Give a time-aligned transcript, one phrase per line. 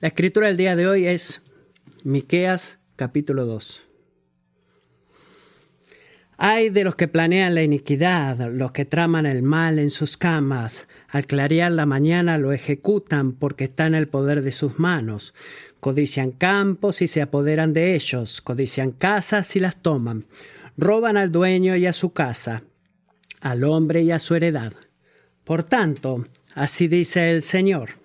[0.00, 1.42] La escritura del día de hoy es
[2.04, 3.84] Miqueas capítulo 2.
[6.36, 10.86] Hay de los que planean la iniquidad, los que traman el mal en sus camas,
[11.08, 15.34] al clarear la mañana lo ejecutan porque está en el poder de sus manos.
[15.80, 20.26] Codician campos y se apoderan de ellos, codician casas y las toman.
[20.76, 22.62] Roban al dueño y a su casa,
[23.40, 24.74] al hombre y a su heredad.
[25.42, 26.24] Por tanto,
[26.54, 27.97] así dice el Señor.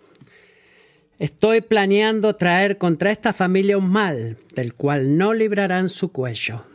[1.24, 6.66] Estoy planeando traer contra esta familia un mal, del cual no librarán su cuello.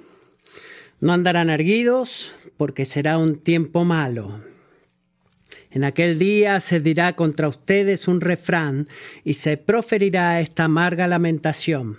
[1.01, 4.41] No andarán erguidos, porque será un tiempo malo.
[5.71, 8.89] En aquel día se dirá contra ustedes un refrán
[9.23, 11.99] y se proferirá esta amarga lamentación.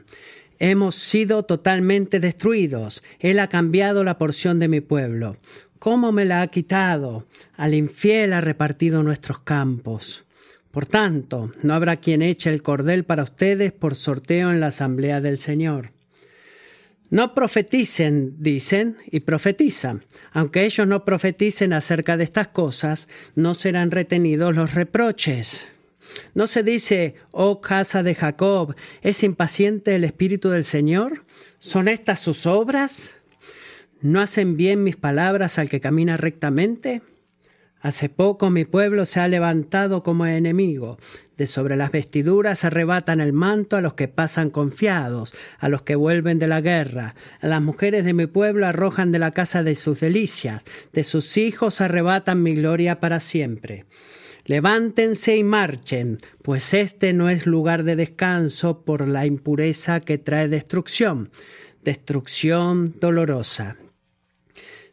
[0.57, 3.03] Hemos sido totalmente destruidos.
[3.19, 5.37] Él ha cambiado la porción de mi pueblo.
[5.77, 7.27] ¿Cómo me la ha quitado?
[7.57, 10.25] Al infiel ha repartido nuestros campos.
[10.79, 15.19] Por tanto, no habrá quien eche el cordel para ustedes por sorteo en la asamblea
[15.19, 15.91] del Señor.
[17.09, 20.05] No profeticen, dicen, y profetizan.
[20.31, 25.67] Aunque ellos no profeticen acerca de estas cosas, no serán retenidos los reproches.
[26.33, 31.25] ¿No se dice, oh casa de Jacob, es impaciente el Espíritu del Señor?
[31.57, 33.15] ¿Son estas sus obras?
[33.99, 37.01] ¿No hacen bien mis palabras al que camina rectamente?
[37.81, 40.97] Hace poco mi pueblo se ha levantado como enemigo.
[41.37, 45.95] De sobre las vestiduras arrebatan el manto a los que pasan confiados, a los que
[45.95, 47.15] vuelven de la guerra.
[47.39, 50.63] A las mujeres de mi pueblo arrojan de la casa de sus delicias.
[50.91, 53.85] De sus hijos arrebatan mi gloria para siempre.
[54.43, 60.47] Levántense y marchen, pues este no es lugar de descanso por la impureza que trae
[60.47, 61.29] destrucción,
[61.83, 63.77] destrucción dolorosa.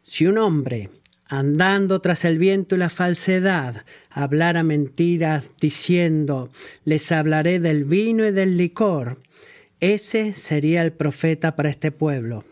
[0.03, 0.91] Si un hombre
[1.29, 6.49] andando tras el viento y la falsedad, hablara mentiras diciendo,
[6.85, 9.19] les hablaré del vino y del licor,
[9.79, 12.45] ese sería el profeta para este pueblo.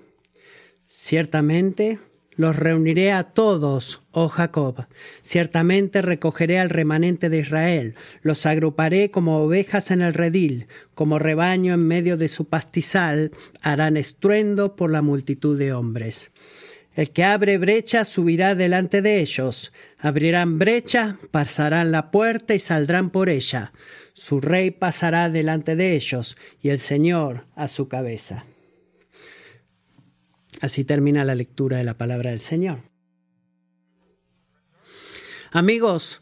[0.87, 1.99] Ciertamente
[2.37, 4.87] los reuniré a todos, oh Jacob.
[5.21, 7.95] Ciertamente recogeré al remanente de Israel.
[8.21, 13.31] Los agruparé como ovejas en el redil, como rebaño en medio de su pastizal.
[13.61, 16.31] Harán estruendo por la multitud de hombres.
[16.95, 19.73] El que abre brecha subirá delante de ellos.
[19.99, 23.73] Abrirán brecha, pasarán la puerta y saldrán por ella.
[24.13, 28.45] Su rey pasará delante de ellos y el Señor a su cabeza.
[30.61, 32.79] Así termina la lectura de la palabra del Señor.
[35.51, 36.21] Amigos,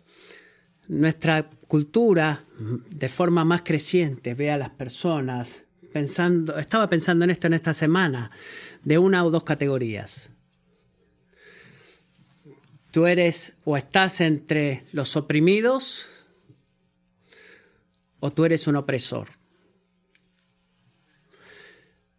[0.88, 2.46] nuestra cultura
[2.90, 7.76] de forma más creciente ve a las personas pensando, estaba pensando en esto en esta
[7.76, 8.32] semana,
[8.84, 10.33] de una o dos categorías
[12.94, 16.08] tú eres o estás entre los oprimidos
[18.20, 19.30] o tú eres un opresor.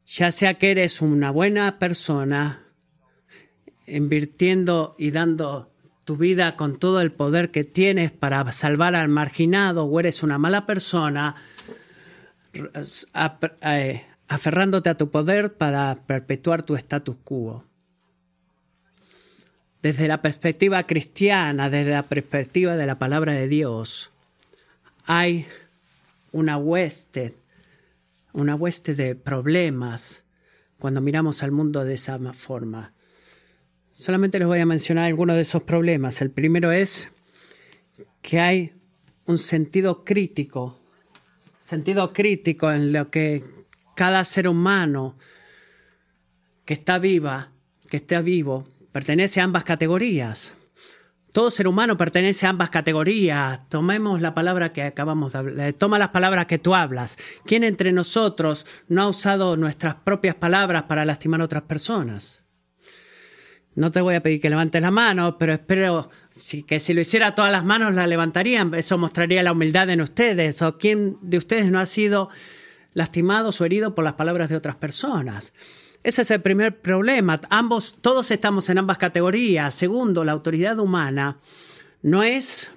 [0.05, 2.65] Ya sea que eres una buena persona,
[3.87, 5.73] invirtiendo y dando
[6.05, 10.39] tu vida con todo el poder que tienes para salvar al marginado, o eres una
[10.39, 11.37] mala persona,
[13.63, 17.65] eh, aferrándote a tu poder para perpetuar tu status quo
[19.85, 24.11] desde la perspectiva cristiana, desde la perspectiva de la palabra de Dios,
[25.05, 25.45] hay
[26.33, 27.35] una hueste,
[28.33, 30.25] una hueste de problemas
[30.79, 32.95] cuando miramos al mundo de esa forma.
[33.91, 36.23] Solamente les voy a mencionar algunos de esos problemas.
[36.23, 37.13] El primero es
[38.23, 38.73] que hay
[39.27, 40.81] un sentido crítico,
[41.63, 43.45] sentido crítico en lo que
[43.95, 45.15] cada ser humano
[46.65, 47.51] que está viva,
[47.91, 50.53] que está vivo, pertenece a ambas categorías.
[51.33, 53.69] Todo ser humano pertenece a ambas categorías.
[53.69, 55.73] Tomemos la palabra que acabamos de hablar.
[55.73, 57.19] Toma las palabras que tú hablas.
[57.45, 62.45] ¿Quién entre nosotros no ha usado nuestras propias palabras para lastimar a otras personas?
[63.75, 66.09] No te voy a pedir que levantes la mano, pero espero
[66.65, 68.73] que si lo hiciera todas las manos la levantarían.
[68.75, 70.63] Eso mostraría la humildad en ustedes.
[70.63, 72.29] ¿O quién de ustedes no ha sido
[72.93, 75.53] lastimado o herido por las palabras de otras personas?
[76.05, 77.41] Ese es el primer problema.
[77.49, 79.75] Ambos, todos estamos en ambas categorías.
[79.75, 81.39] Segundo, la autoridad humana
[82.03, 82.71] no es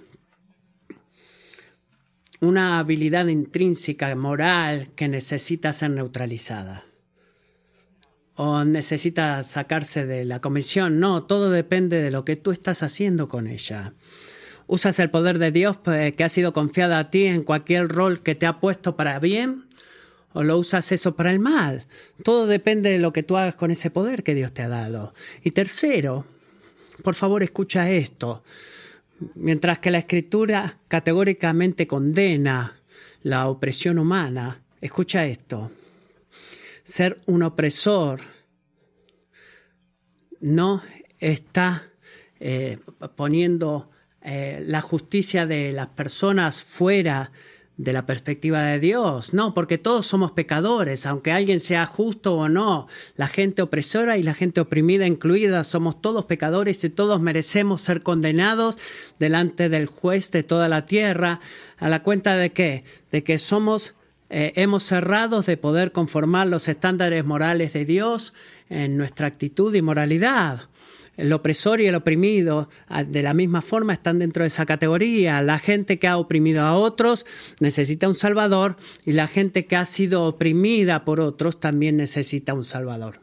[2.40, 6.86] una habilidad intrínseca, moral, que necesita ser neutralizada
[8.36, 11.02] o necesita sacarse de la comisión.
[11.02, 13.94] No, todo depende de lo que tú estás haciendo con ella.
[14.68, 18.22] Usas el poder de Dios pues, que ha sido confiado a ti en cualquier rol
[18.22, 19.67] que te ha puesto para bien
[20.34, 21.86] o lo usas eso para el mal.
[22.24, 25.14] Todo depende de lo que tú hagas con ese poder que Dios te ha dado.
[25.44, 26.26] Y tercero,
[27.04, 28.44] por favor escucha esto.
[29.36, 32.80] Mientras que la escritura categóricamente condena
[33.24, 35.72] la opresión humana, escucha esto,
[36.84, 38.22] ser un opresor
[40.40, 40.84] no
[41.20, 41.90] está
[42.40, 42.78] eh,
[43.16, 43.90] poniendo
[44.22, 47.32] eh, la justicia de las personas fuera
[47.78, 49.34] de la perspectiva de Dios.
[49.34, 52.88] No, porque todos somos pecadores, aunque alguien sea justo o no.
[53.16, 58.02] La gente opresora y la gente oprimida incluida, somos todos pecadores y todos merecemos ser
[58.02, 58.78] condenados
[59.20, 61.40] delante del juez de toda la tierra.
[61.78, 62.84] ¿A la cuenta de qué?
[63.12, 63.96] De que somos,
[64.30, 68.34] eh, hemos cerrado de poder conformar los estándares morales de Dios
[68.70, 70.68] en nuestra actitud y moralidad
[71.18, 72.70] el opresor y el oprimido
[73.08, 75.42] de la misma forma están dentro de esa categoría.
[75.42, 77.26] La gente que ha oprimido a otros
[77.60, 82.64] necesita un salvador y la gente que ha sido oprimida por otros también necesita un
[82.64, 83.20] salvador.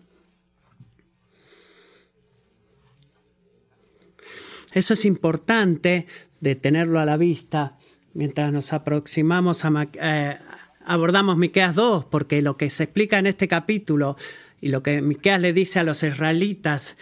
[4.72, 6.06] Eso es importante
[6.40, 7.78] de tenerlo a la vista
[8.12, 10.36] mientras nos aproximamos a eh,
[10.84, 14.16] abordamos Miqueas 2, porque lo que se explica en este capítulo
[14.60, 16.96] y lo que Miqueas le dice a los israelitas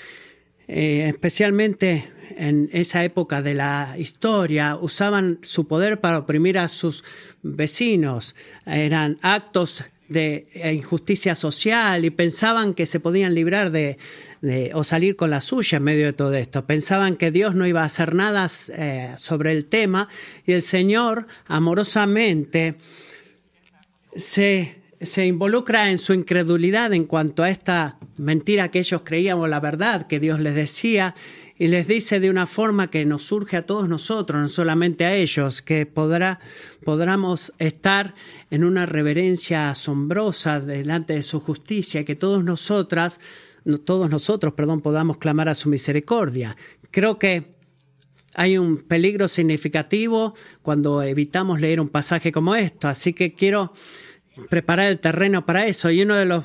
[0.75, 7.05] eh, especialmente en esa época de la historia, usaban su poder para oprimir a sus
[7.43, 8.35] vecinos.
[8.65, 13.99] Eran actos de injusticia social y pensaban que se podían librar de,
[14.75, 16.67] o salir con la suya en medio de todo esto.
[16.67, 20.09] Pensaban que Dios no iba a hacer nada eh, sobre el tema
[20.47, 22.77] y el Señor amorosamente
[24.17, 29.47] se se involucra en su incredulidad en cuanto a esta mentira que ellos creían o
[29.47, 31.15] la verdad que Dios les decía
[31.59, 35.15] y les dice de una forma que nos surge a todos nosotros, no solamente a
[35.15, 36.41] ellos, que podrá,
[36.85, 38.15] podamos estar
[38.51, 43.21] en una reverencia asombrosa delante de su justicia, que todos nosotras,
[43.85, 46.57] todos nosotros, perdón, podamos clamar a su misericordia.
[46.91, 47.55] Creo que
[48.35, 53.73] hay un peligro significativo cuando evitamos leer un pasaje como esto, así que quiero
[54.49, 55.91] preparar el terreno para eso.
[55.91, 56.45] Y uno de los,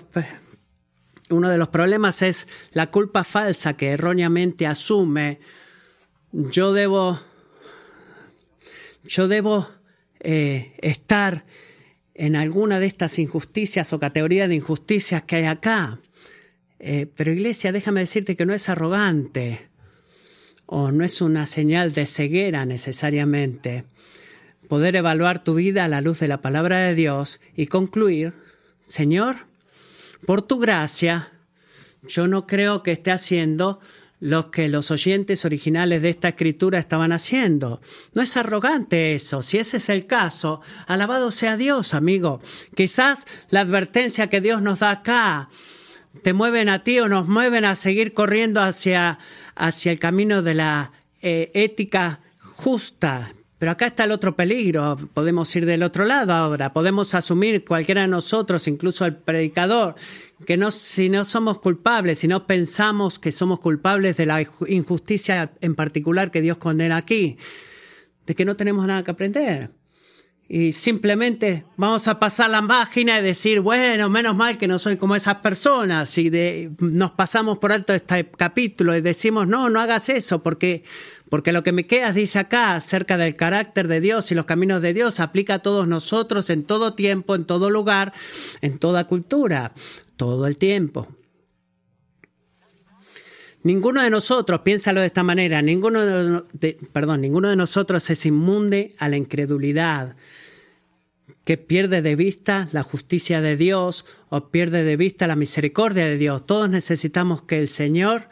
[1.30, 5.39] uno de los problemas es la culpa falsa que erróneamente asume.
[6.31, 7.19] Yo debo,
[9.04, 9.69] yo debo
[10.19, 11.45] eh, estar
[12.13, 16.00] en alguna de estas injusticias o categorías de injusticias que hay acá.
[16.80, 19.69] Eh, pero iglesia, déjame decirte que no es arrogante
[20.66, 23.86] o no es una señal de ceguera necesariamente
[24.68, 28.34] poder evaluar tu vida a la luz de la palabra de Dios y concluir,
[28.84, 29.48] Señor,
[30.25, 31.31] por tu gracia,
[32.08, 33.80] yo no creo que esté haciendo
[34.19, 37.81] lo que los oyentes originales de esta escritura estaban haciendo.
[38.14, 39.44] No es arrogante eso.
[39.44, 42.42] Si ese es el caso, alabado sea Dios, amigo.
[42.75, 45.48] Quizás la advertencia que Dios nos da acá
[46.24, 49.20] te mueven a ti o nos mueven a seguir corriendo hacia,
[49.56, 54.98] hacia el camino de la eh, ética justa, pero acá está el otro peligro.
[55.13, 56.74] Podemos ir del otro lado ahora.
[56.74, 59.95] Podemos asumir cualquiera de nosotros, incluso el predicador,
[60.45, 65.51] que no, si no somos culpables, si no pensamos que somos culpables de la injusticia
[65.62, 67.38] en particular que Dios condena aquí,
[68.27, 69.71] de que no tenemos nada que aprender.
[70.50, 74.96] Y simplemente vamos a pasar la página y decir, bueno, menos mal que no soy
[74.96, 76.18] como esas personas.
[76.18, 80.84] Y de, nos pasamos por alto este capítulo y decimos, no, no hagas eso, porque
[81.30, 84.94] porque lo que Miqueas dice acá acerca del carácter de Dios y los caminos de
[84.94, 88.13] Dios aplica a todos nosotros en todo tiempo, en todo lugar,
[88.62, 89.74] en toda cultura,
[90.16, 91.08] todo el tiempo.
[93.63, 96.00] Ninguno de nosotros, piénsalo de esta manera, ninguno
[96.54, 100.16] de, perdón, ninguno de nosotros es inmunde a la incredulidad,
[101.48, 106.18] que pierde de vista la justicia de Dios o pierde de vista la misericordia de
[106.18, 106.46] Dios.
[106.46, 108.27] Todos necesitamos que el Señor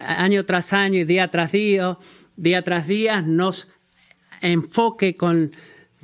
[0.00, 1.96] año tras año y día tras día,
[2.34, 3.68] día tras día, nos
[4.40, 5.52] enfoque con,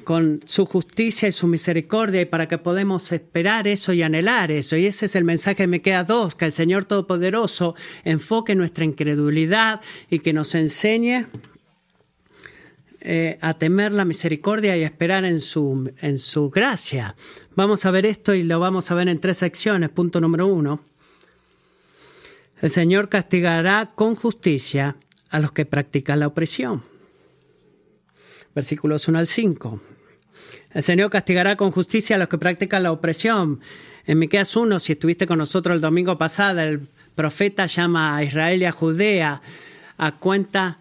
[0.04, 4.76] con su justicia y su misericordia y para que podamos esperar eso y anhelar eso.
[4.76, 8.84] Y ese es el mensaje que me queda dos, que el Señor Todopoderoso enfoque nuestra
[8.84, 11.26] incredulidad y que nos enseñe
[13.00, 17.16] eh, a temer la misericordia y a esperar en su, en su gracia.
[17.54, 19.88] Vamos a ver esto y lo vamos a ver en tres secciones.
[19.88, 20.80] Punto número uno.
[22.60, 24.96] El Señor castigará con justicia
[25.30, 26.82] a los que practican la opresión.
[28.54, 29.80] Versículos 1 al 5.
[30.72, 33.60] El Señor castigará con justicia a los que practican la opresión.
[34.04, 38.60] En Miqueas 1, si estuviste con nosotros el domingo pasado, el profeta llama a Israel
[38.60, 39.40] y a Judea
[39.96, 40.78] a cuenta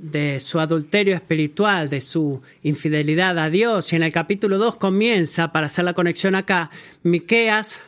[0.00, 3.92] de su adulterio espiritual, de su infidelidad a Dios.
[3.92, 6.70] Y en el capítulo 2 comienza, para hacer la conexión acá,
[7.02, 7.82] Miqueas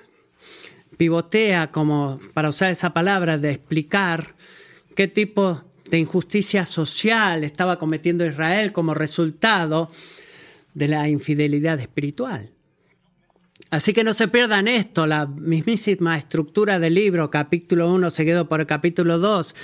[0.96, 4.34] pivotea como, para usar esa palabra, de explicar
[4.94, 9.90] qué tipo de injusticia social estaba cometiendo Israel como resultado
[10.74, 12.50] de la infidelidad espiritual.
[13.70, 18.60] Así que no se pierdan esto, la mismísima estructura del libro, capítulo 1 seguido por
[18.60, 19.54] el capítulo 2,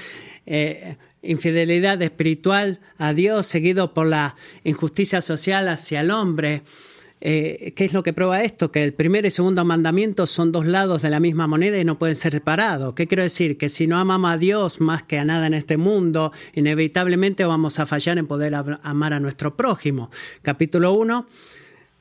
[0.47, 0.97] eh,
[1.27, 6.63] infidelidad espiritual a Dios seguido por la injusticia social hacia el hombre.
[7.21, 8.71] Eh, ¿Qué es lo que prueba esto?
[8.71, 11.99] Que el primer y segundo mandamiento son dos lados de la misma moneda y no
[11.99, 12.95] pueden ser separados.
[12.95, 13.57] ¿Qué quiero decir?
[13.57, 17.79] Que si no amamos a Dios más que a nada en este mundo, inevitablemente vamos
[17.79, 20.11] a fallar en poder amar a nuestro prójimo.
[20.43, 21.27] Capítulo 1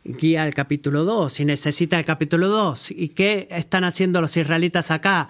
[0.06, 2.92] guía al capítulo 2 y necesita el capítulo 2.
[2.92, 5.30] ¿Y qué están haciendo los israelitas acá?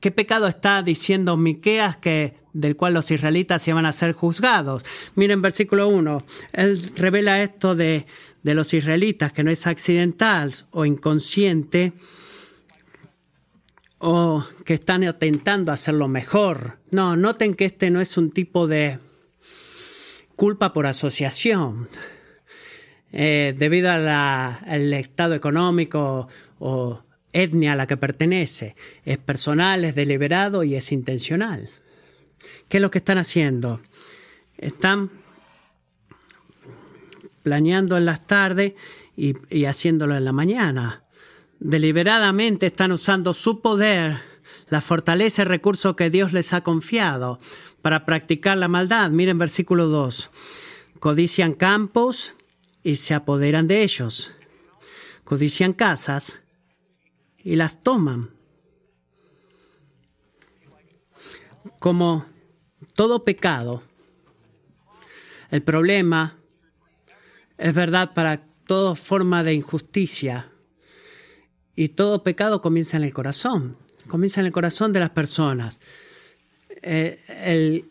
[0.00, 4.84] ¿Qué pecado está diciendo Miqueas que del cual los israelitas iban a ser juzgados?
[5.16, 6.24] Miren versículo 1.
[6.52, 8.06] Él revela esto de,
[8.42, 11.92] de los israelitas, que no es accidental o inconsciente
[13.98, 16.78] o que están intentando hacerlo mejor.
[16.92, 19.00] No, noten que este no es un tipo de
[20.36, 21.88] culpa por asociación.
[23.10, 26.28] Eh, debido al estado económico
[26.58, 27.02] o
[27.32, 28.74] etnia a la que pertenece.
[29.04, 31.68] Es personal, es deliberado y es intencional.
[32.68, 33.80] ¿Qué es lo que están haciendo?
[34.56, 35.10] Están
[37.42, 38.74] planeando en las tardes
[39.16, 41.02] y, haciéndolo en la mañana.
[41.60, 44.18] Deliberadamente están usando su poder,
[44.68, 47.40] la fortaleza y recursos que Dios les ha confiado
[47.82, 49.10] para practicar la maldad.
[49.10, 50.30] Miren versículo 2.
[51.00, 52.34] Codician campos
[52.84, 54.32] y se apoderan de ellos.
[55.24, 56.40] Codician casas
[57.48, 58.28] y las toman.
[61.80, 62.26] Como
[62.94, 63.82] todo pecado,
[65.50, 66.36] el problema
[67.56, 70.52] es verdad para toda forma de injusticia
[71.74, 73.78] y todo pecado comienza en el corazón,
[74.08, 75.80] comienza en el corazón de las personas.
[76.82, 77.90] Eh, el,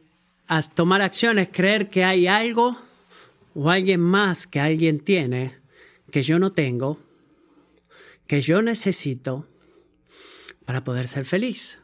[0.75, 2.77] tomar acciones, creer que hay algo
[3.55, 5.55] o alguien más que alguien tiene
[6.11, 6.99] que yo no tengo,
[8.27, 9.47] que yo necesito
[10.65, 11.79] para poder ser feliz.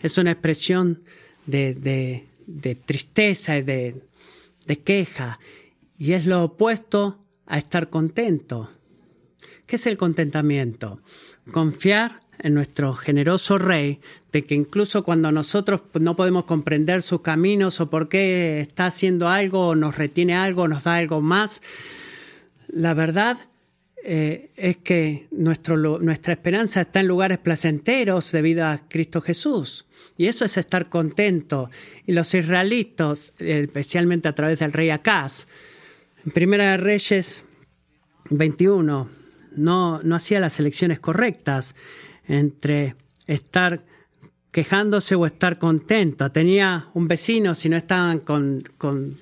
[0.00, 1.02] Es una expresión
[1.46, 2.24] de,
[2.86, 4.02] tristeza y de,
[4.66, 5.38] de queja
[5.98, 8.70] y es lo opuesto a estar contento.
[9.66, 11.02] ¿Qué es el contentamiento?
[11.52, 14.00] Confiar en nuestro generoso Rey,
[14.32, 19.28] de que incluso cuando nosotros no podemos comprender sus caminos o por qué está haciendo
[19.28, 21.62] algo o nos retiene algo, nos da algo más,
[22.68, 23.47] la verdad
[24.04, 29.86] eh, es que nuestra esperanza está en lugares placenteros debido a Cristo Jesús.
[30.16, 31.70] Y eso es estar contento.
[32.06, 35.46] Y los israelitas, especialmente a través del rey Acaz,
[36.24, 37.44] en Primera de Reyes
[38.30, 39.08] 21,
[39.56, 41.74] no, no hacía las elecciones correctas
[42.26, 43.80] entre estar
[44.50, 46.30] quejándose o estar contento.
[46.32, 48.64] Tenía un vecino, si no estaban con,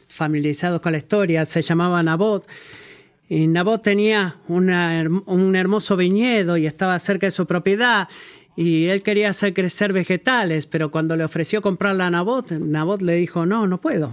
[0.09, 2.47] familiarizados con la historia, se llamaba Nabot.
[3.28, 8.09] Y Nabot tenía un hermoso viñedo y estaba cerca de su propiedad.
[8.56, 13.14] Y él quería hacer crecer vegetales, pero cuando le ofreció comprarla a Nabot, Nabot le
[13.14, 14.12] dijo, no, no puedo.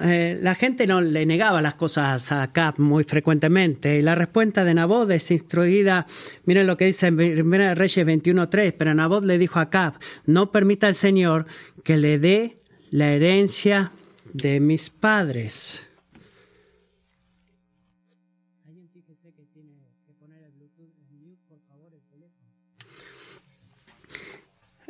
[0.00, 4.62] Eh, la gente no le negaba las cosas a Acab muy frecuentemente y la respuesta
[4.62, 6.06] de Nabot es instruida,
[6.44, 10.52] miren lo que dice en 1 Reyes 21.3, pero Nabot le dijo a Acab, no
[10.52, 11.46] permita al Señor
[11.82, 12.58] que le dé
[12.90, 13.90] la herencia
[14.32, 15.87] de mis padres.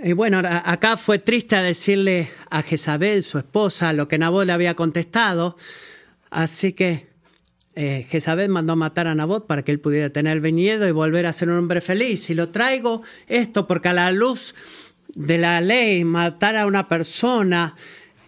[0.00, 4.74] Y bueno, acá fue triste decirle a Jezabel, su esposa, lo que Nabot le había
[4.74, 5.56] contestado.
[6.30, 7.08] Así que
[7.74, 11.32] eh, Jezabel mandó matar a Nabot para que él pudiera tener viñedo y volver a
[11.32, 12.30] ser un hombre feliz.
[12.30, 14.54] Y lo traigo esto porque a la luz
[15.16, 17.74] de la ley, matar a una persona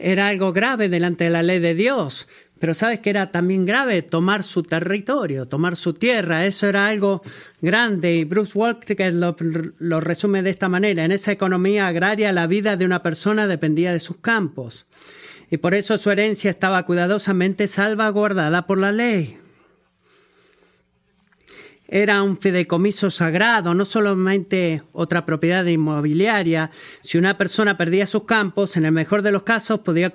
[0.01, 2.27] era algo grave delante de la ley de Dios.
[2.61, 6.45] Pero sabes que era también grave tomar su territorio, tomar su tierra.
[6.45, 7.23] Eso era algo
[7.61, 8.15] grande.
[8.17, 9.35] Y Bruce Walker lo,
[9.79, 11.05] lo resume de esta manera.
[11.05, 14.87] En esa economía agraria la vida de una persona dependía de sus campos.
[15.51, 19.41] Y por eso su herencia estaba cuidadosamente salvaguardada por la ley
[21.91, 26.71] era un fideicomiso sagrado, no solamente otra propiedad inmobiliaria.
[27.01, 30.11] Si una persona perdía sus campos, en el mejor de los casos podía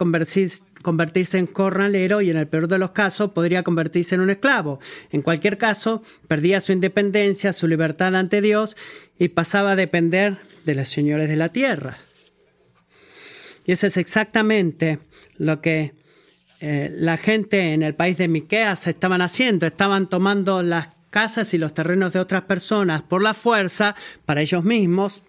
[0.86, 4.80] convertirse en corralero y en el peor de los casos podría convertirse en un esclavo.
[5.10, 8.77] En cualquier caso, perdía su independencia, su libertad ante Dios
[9.18, 11.98] y pasaba a depender de los señores de la tierra.
[13.65, 15.00] Y eso es exactamente
[15.39, 15.96] lo que
[16.60, 19.65] eh, la gente en el país de Miqueas estaban haciendo.
[19.65, 23.96] Estaban tomando las casas y los terrenos de otras personas por la fuerza
[24.27, 25.24] para ellos mismos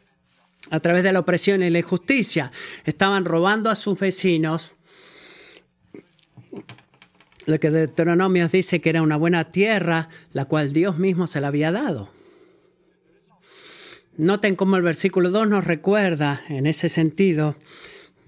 [0.71, 2.53] a través de la opresión y la injusticia.
[2.85, 4.76] Estaban robando a sus vecinos.
[7.47, 11.49] Lo que Deuteronomios dice que era una buena tierra, la cual Dios mismo se la
[11.49, 12.11] había dado.
[14.17, 17.57] Noten cómo el versículo 2 nos recuerda, en ese sentido,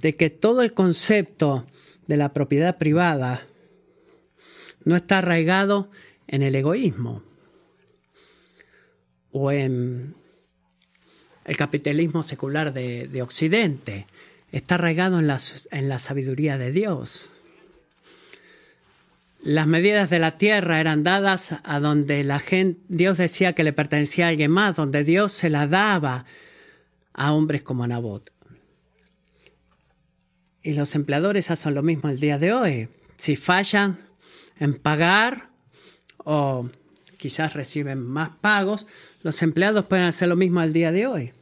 [0.00, 1.66] de que todo el concepto
[2.06, 3.46] de la propiedad privada
[4.84, 5.90] no está arraigado
[6.26, 7.22] en el egoísmo
[9.32, 10.14] o en
[11.44, 14.06] el capitalismo secular de, Occidente.
[14.52, 17.30] Está arraigado en la, en la sabiduría de Dios.
[19.48, 23.72] Las medidas de la tierra eran dadas a donde la gente, Dios decía que le
[23.72, 26.26] pertenecía a alguien más, donde Dios se la daba
[27.14, 28.30] a hombres como Nabot.
[30.62, 32.88] Y los empleadores hacen lo mismo el día de hoy.
[33.16, 33.98] Si fallan
[34.60, 35.48] en pagar
[36.18, 36.68] o
[37.16, 38.86] quizás reciben más pagos,
[39.22, 41.32] los empleados pueden hacer lo mismo el día de hoy.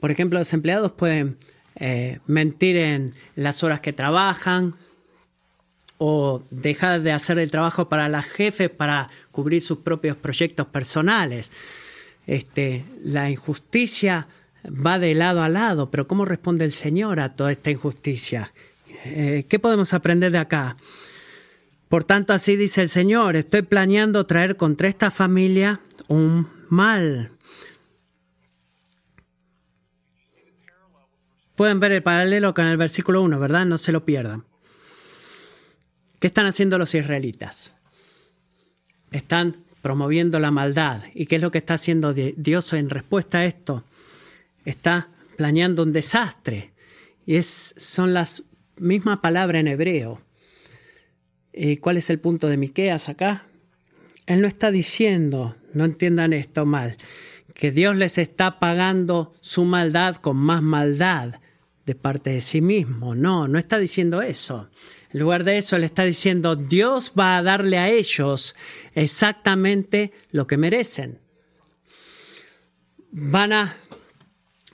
[0.00, 1.36] Por ejemplo, los empleados pueden
[1.76, 4.76] eh, mentir en las horas que trabajan
[5.98, 11.52] o dejar de hacer el trabajo para las jefes para cubrir sus propios proyectos personales.
[12.26, 14.28] Este, la injusticia
[14.64, 18.52] va de lado a lado, pero ¿cómo responde el Señor a toda esta injusticia?
[19.04, 20.76] Eh, ¿Qué podemos aprender de acá?
[21.88, 27.30] Por tanto, así dice el Señor, estoy planeando traer contra esta familia un mal
[31.56, 33.64] Pueden ver el paralelo con el versículo 1, ¿verdad?
[33.64, 34.44] No se lo pierdan.
[36.24, 37.74] ¿Qué están haciendo los israelitas?
[39.10, 41.02] Están promoviendo la maldad.
[41.12, 43.84] ¿Y qué es lo que está haciendo Dios en respuesta a esto?
[44.64, 46.72] Está planeando un desastre.
[47.26, 48.44] Y es, son las
[48.78, 50.22] mismas palabras en hebreo.
[51.52, 53.44] ¿Y cuál es el punto de Miqueas acá?
[54.24, 56.96] Él no está diciendo, no entiendan esto mal,
[57.52, 61.34] que Dios les está pagando su maldad con más maldad
[61.84, 63.14] de parte de sí mismo.
[63.14, 64.70] No, no está diciendo eso.
[65.14, 68.56] En lugar de eso, le está diciendo, Dios va a darle a ellos
[68.94, 71.20] exactamente lo que merecen.
[73.12, 73.76] Van a,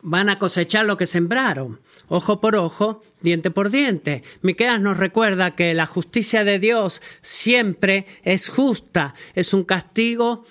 [0.00, 4.22] van a cosechar lo que sembraron, ojo por ojo, diente por diente.
[4.40, 10.46] Miqueas nos recuerda que la justicia de Dios siempre es justa, es un castigo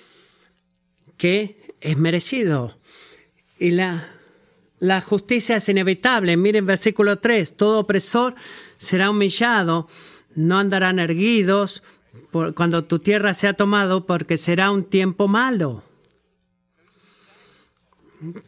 [1.17, 2.77] que es merecido.
[3.57, 4.07] Y la
[4.79, 6.37] la justicia es inevitable.
[6.37, 8.35] Miren versículo 3, todo opresor
[8.79, 9.87] será humillado,
[10.33, 11.83] no andarán erguidos
[12.55, 15.83] cuando tu tierra sea tomado, porque será un tiempo malo.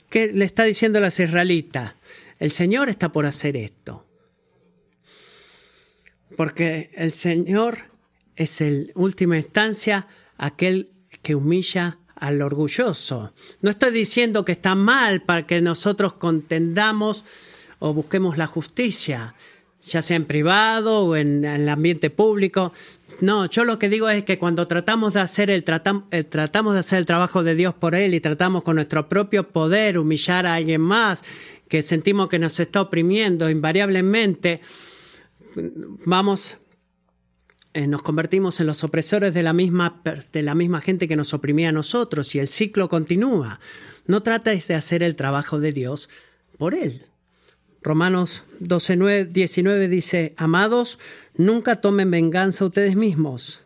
[0.10, 1.94] ¿Qué le está diciendo a los israelitas?
[2.40, 4.06] El Señor está por hacer esto.
[6.36, 7.92] Porque el Señor
[8.36, 10.92] es en última instancia aquel
[11.22, 13.34] que humilla al orgulloso.
[13.62, 17.26] No estoy diciendo que está mal para que nosotros contendamos
[17.80, 19.36] o busquemos la justicia,
[19.84, 22.74] ya sea en privado o en, el ambiente público.
[23.20, 25.64] No, yo lo que digo es que cuando tratamos de hacer el,
[26.12, 29.50] eh, tratamos de hacer el trabajo de Dios por él y tratamos con nuestro propio
[29.50, 31.24] poder humillar a alguien más
[31.68, 34.60] que sentimos que nos está oprimiendo invariablemente,
[36.06, 36.58] vamos
[37.74, 40.02] eh, nos convertimos en los opresores de la, misma,
[40.34, 43.62] de la misma gente que nos oprimía a nosotros y el ciclo continúa.
[44.06, 46.10] No trates de hacer el trabajo de Dios
[46.58, 47.06] por Él.
[47.82, 51.00] Romanos 12, 19 dice, amados,
[51.36, 53.62] nunca tomen venganza ustedes mismos.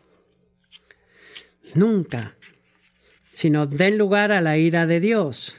[1.74, 2.34] Nunca.
[3.30, 5.56] Sino den lugar a la ira de Dios.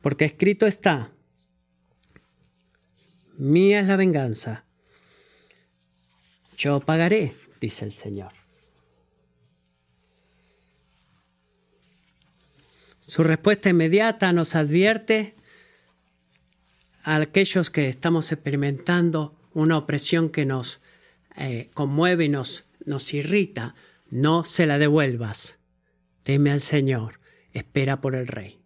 [0.00, 1.10] Porque escrito está,
[3.36, 4.64] mía es la venganza
[6.56, 8.32] yo pagaré, dice el Señor.
[13.06, 15.34] Su respuesta inmediata nos advierte
[17.04, 20.80] a aquellos que estamos experimentando una opresión que nos
[21.36, 23.74] eh, conmueve y nos, nos irrita,
[24.10, 25.58] no se la devuelvas.
[26.22, 27.20] Teme al Señor,
[27.52, 28.58] espera por el Rey.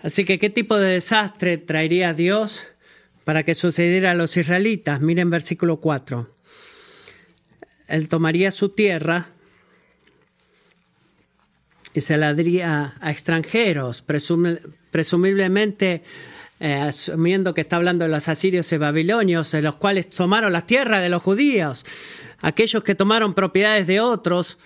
[0.00, 2.68] Así que, ¿qué tipo de desastre traería Dios
[3.28, 5.02] para que sucediera a los israelitas.
[5.02, 6.34] Miren versículo 4.
[7.88, 9.26] Él tomaría su tierra
[11.92, 14.00] y se la daría a extranjeros,
[14.98, 16.02] presumiblemente
[16.58, 20.98] eh, asumiendo que está hablando de los asirios y babilonios, los cuales tomaron la tierra
[20.98, 21.86] de los judíos.
[22.42, 24.58] Aquellos que tomaron propiedades de otros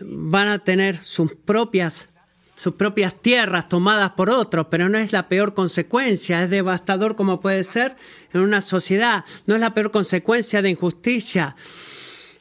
[0.00, 2.08] van a tener sus propias
[2.56, 7.38] sus propias tierras tomadas por otros, pero no es la peor consecuencia, es devastador como
[7.40, 7.94] puede ser
[8.32, 11.54] en una sociedad, no es la peor consecuencia de injusticia.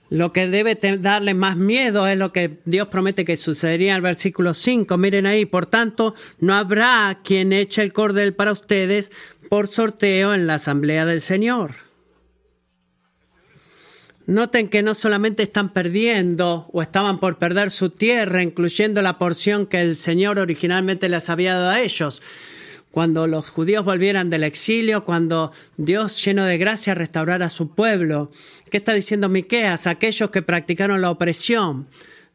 [0.10, 4.02] Lo que debe darle más miedo es lo que Dios promete que sucedería en el
[4.02, 4.98] versículo 5.
[4.98, 9.12] Miren ahí, por tanto, no habrá quien eche el cordel para ustedes
[9.50, 11.86] por sorteo en la asamblea del Señor.
[14.28, 19.68] Noten que no solamente están perdiendo o estaban por perder su tierra, incluyendo la porción
[19.68, 22.24] que el Señor originalmente les había dado a ellos,
[22.96, 28.32] cuando los judíos volvieran del exilio, cuando Dios lleno de gracia restaurara a su pueblo.
[28.72, 29.86] ¿Qué está diciendo Miqueas?
[29.86, 31.90] Aquellos que practicaron la opresión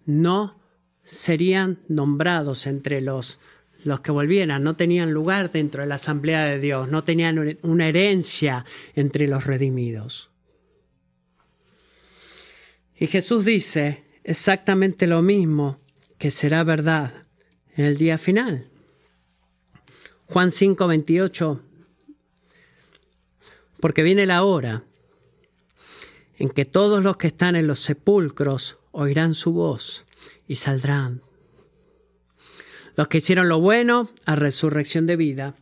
[0.04, 0.60] no
[1.02, 3.38] serían nombrados entre los
[3.84, 7.88] los que volvieran, no tenían lugar dentro de la asamblea de Dios, no tenían una
[7.88, 10.30] herencia entre los redimidos.
[12.98, 15.80] Y Jesús dice exactamente lo mismo
[16.18, 17.24] que será verdad
[17.78, 18.69] en el día final.
[20.30, 21.60] Juan 5, 28.
[23.80, 24.84] Porque viene la hora
[26.38, 30.06] en que todos los que están en los sepulcros oirán su voz
[30.46, 31.22] y saldrán.
[32.94, 35.56] Los que hicieron lo bueno a resurrección de vida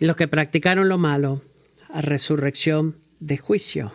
[0.00, 1.42] y los que practicaron lo malo
[1.88, 3.92] a resurrección de juicio.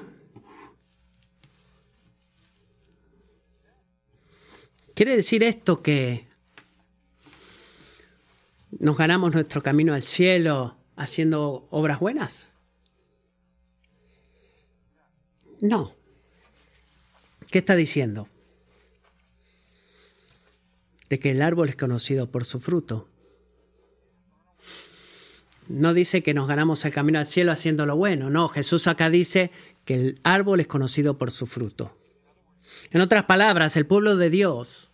[4.96, 6.31] ¿Quiere decir esto que
[8.80, 12.48] ¿Nos ganamos nuestro camino al cielo haciendo obras buenas?
[15.60, 15.94] No.
[17.52, 18.28] ¿Qué está diciendo?
[21.10, 23.08] De que el árbol es conocido por su fruto.
[25.68, 29.10] No dice que nos ganamos el camino al cielo haciendo lo bueno, no, Jesús acá
[29.10, 29.52] dice
[29.86, 31.98] que el árbol es conocido por su fruto.
[32.92, 34.91] En otras palabras, el pueblo de Dios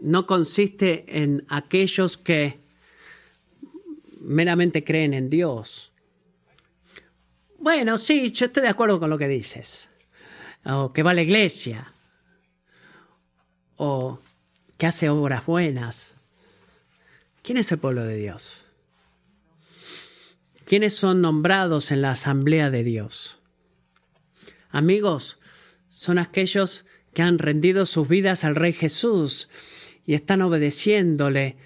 [0.00, 2.58] no consiste en aquellos que
[4.20, 5.92] meramente creen en Dios.
[7.58, 9.90] Bueno, sí, yo estoy de acuerdo con lo que dices.
[10.64, 11.92] O que va a la iglesia.
[13.76, 14.18] O
[14.78, 16.12] que hace obras buenas.
[17.42, 18.62] ¿Quién es el pueblo de Dios?
[20.64, 23.38] ¿Quiénes son nombrados en la asamblea de Dios?
[24.70, 25.38] Amigos,
[25.88, 29.48] son aquellos que han rendido sus vidas al Rey Jesús
[30.10, 31.56] y están obedeciéndole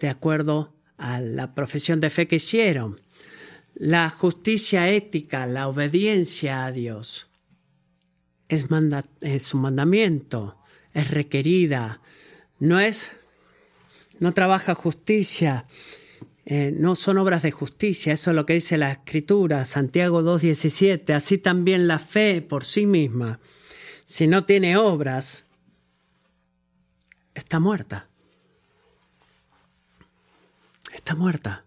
[0.00, 2.98] de acuerdo a la profesión de fe que hicieron.
[3.74, 7.28] La justicia ética, la obediencia a Dios
[8.48, 8.64] es,
[9.52, 10.56] un mandamiento,
[10.94, 12.00] es requerida,
[12.58, 13.12] no es,
[14.20, 15.66] no trabaja justicia,
[16.46, 21.12] eh, no son obras de justicia, eso es lo que dice la Escritura, Santiago 2.17,
[21.12, 23.38] así también la fe por sí misma,
[24.06, 25.44] si no tiene obras,
[27.34, 28.08] está muerta.
[30.92, 31.64] Está muerta.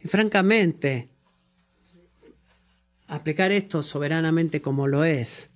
[0.00, 1.08] Y francamente,
[3.08, 5.48] aplicar esto soberanamente como lo es,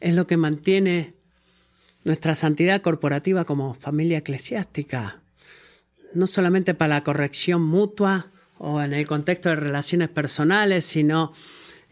[0.00, 1.14] es lo que mantiene
[2.04, 5.22] nuestra santidad corporativa como familia eclesiástica,
[6.12, 8.26] no solamente para la corrección mutua
[8.58, 11.32] o en el contexto de relaciones personales, sino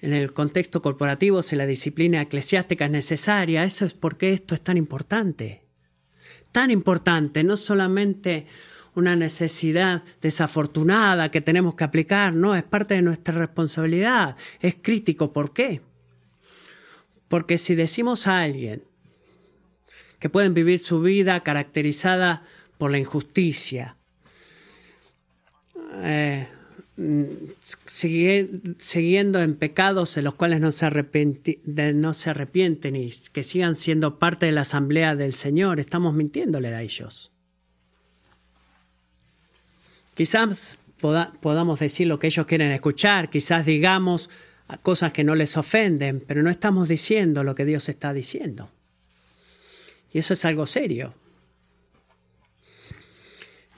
[0.02, 4.60] en el contexto corporativo, si la disciplina eclesiástica es necesaria, eso es porque esto es
[4.60, 5.62] tan importante.
[6.50, 8.46] Tan importante, no solamente
[8.94, 15.32] una necesidad desafortunada que tenemos que aplicar, no, es parte de nuestra responsabilidad, es crítico.
[15.32, 15.80] ¿Por qué?
[17.28, 18.82] Porque si decimos a alguien
[20.18, 22.42] que pueden vivir su vida caracterizada
[22.76, 23.96] por la injusticia,
[25.94, 26.48] eh,
[27.86, 30.90] siguiendo en pecados en los cuales no se,
[31.94, 36.68] no se arrepienten y que sigan siendo parte de la asamblea del Señor, estamos mintiéndole
[36.68, 37.32] a ellos.
[40.14, 40.78] Quizás
[41.40, 44.30] podamos decir lo que ellos quieren escuchar, quizás digamos
[44.82, 48.70] cosas que no les ofenden, pero no estamos diciendo lo que Dios está diciendo.
[50.12, 51.14] Y eso es algo serio.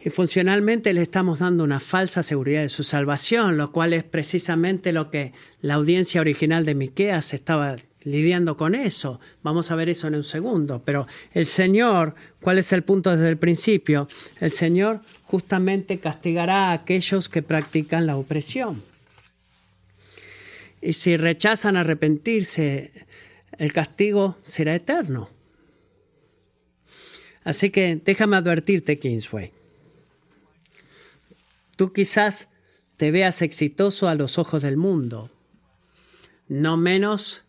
[0.05, 4.93] Y funcionalmente le estamos dando una falsa seguridad de su salvación, lo cual es precisamente
[4.93, 9.19] lo que la audiencia original de Miqueas estaba lidiando con eso.
[9.43, 10.83] Vamos a ver eso en un segundo.
[10.85, 14.07] Pero el Señor, ¿cuál es el punto desde el principio?
[14.41, 18.83] El Señor justamente castigará a aquellos que practican la opresión.
[20.83, 22.93] Y si rechazan arrepentirse,
[23.57, 25.31] el castigo será eterno.
[27.43, 29.64] Así que déjame advertirte, Kingsway.
[31.77, 32.49] Tú quizás
[32.97, 35.31] te veas exitoso a los ojos del mundo,
[36.49, 37.43] no menos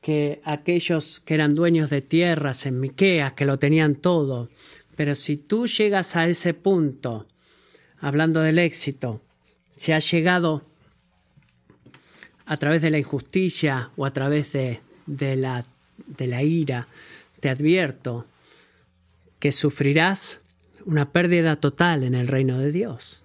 [0.00, 4.48] que aquellos que eran dueños de tierras en Miqueas, que lo tenían todo.
[4.96, 7.26] Pero si tú llegas a ese punto,
[8.00, 9.20] hablando del éxito,
[9.76, 10.62] si has llegado
[12.46, 15.64] a través de la injusticia o a través de, de la,
[16.06, 16.88] de la ira,
[17.40, 18.26] te advierto
[19.38, 20.40] que sufrirás
[20.84, 23.22] una pérdida total en el reino de Dios.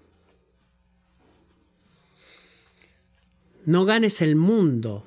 [3.65, 5.05] No ganes el mundo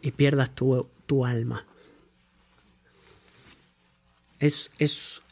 [0.00, 1.64] y pierdas tu, tu alma.
[4.40, 5.22] Es, es,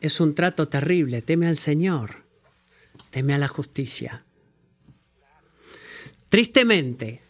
[0.00, 1.22] es un trato terrible.
[1.22, 2.24] Teme al Señor,
[3.10, 4.22] teme a la justicia.
[6.28, 7.22] Tristemente,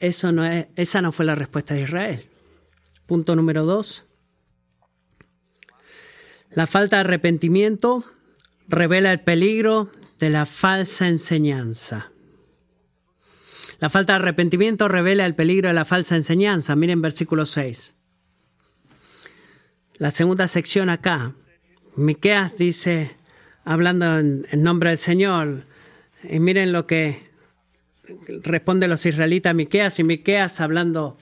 [0.00, 2.26] eso no es, esa no fue la respuesta de Israel.
[3.06, 4.05] Punto número dos.
[6.56, 8.02] La falta de arrepentimiento
[8.66, 12.12] revela el peligro de la falsa enseñanza.
[13.78, 16.74] La falta de arrepentimiento revela el peligro de la falsa enseñanza.
[16.74, 17.94] Miren versículo 6.
[19.98, 21.34] La segunda sección acá.
[21.94, 23.14] Miqueas dice,
[23.66, 25.64] hablando en, nombre del Señor,
[26.22, 27.28] y miren lo que
[28.44, 31.18] responde los israelitas a Miqueas, y Miqueas hablando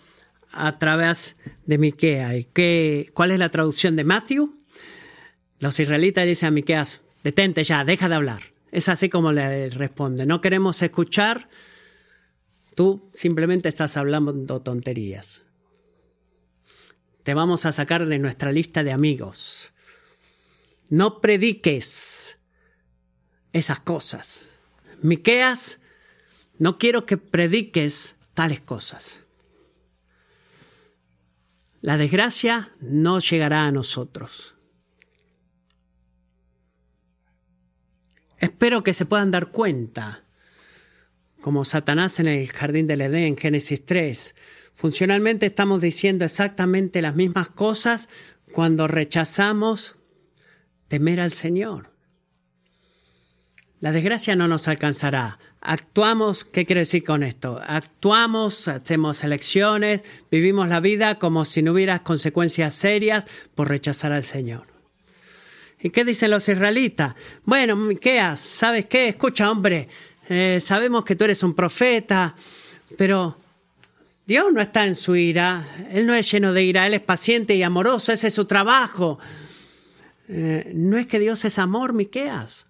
[0.52, 2.34] a través de Miqueas.
[2.36, 4.63] ¿Y qué, cuál es la traducción de Matthew?
[5.64, 8.42] Los israelitas dicen a Miqueas, detente ya, deja de hablar.
[8.70, 10.26] Es así como le responde.
[10.26, 11.48] No queremos escuchar.
[12.74, 15.44] Tú simplemente estás hablando tonterías.
[17.22, 19.72] Te vamos a sacar de nuestra lista de amigos.
[20.90, 22.36] No prediques
[23.54, 24.50] esas cosas.
[25.00, 25.80] Miqueas,
[26.58, 29.20] no quiero que prediques tales cosas.
[31.80, 34.53] La desgracia no llegará a nosotros.
[38.44, 40.22] Espero que se puedan dar cuenta,
[41.40, 44.34] como Satanás en el jardín del Edén, Génesis 3.
[44.74, 48.10] Funcionalmente estamos diciendo exactamente las mismas cosas
[48.52, 49.96] cuando rechazamos
[50.88, 51.94] temer al Señor.
[53.80, 55.38] La desgracia no nos alcanzará.
[55.62, 57.62] Actuamos, ¿qué quiere decir con esto?
[57.66, 64.22] Actuamos, hacemos elecciones, vivimos la vida como si no hubiera consecuencias serias por rechazar al
[64.22, 64.73] Señor.
[65.84, 67.14] ¿Y qué dicen los israelitas?
[67.44, 69.06] Bueno, Miqueas, ¿sabes qué?
[69.06, 69.86] Escucha, hombre,
[70.30, 72.34] eh, sabemos que tú eres un profeta,
[72.96, 73.36] pero
[74.24, 77.54] Dios no está en su ira, Él no es lleno de ira, Él es paciente
[77.54, 79.18] y amoroso, ese es su trabajo.
[80.26, 82.64] Eh, no es que Dios es amor, Miqueas.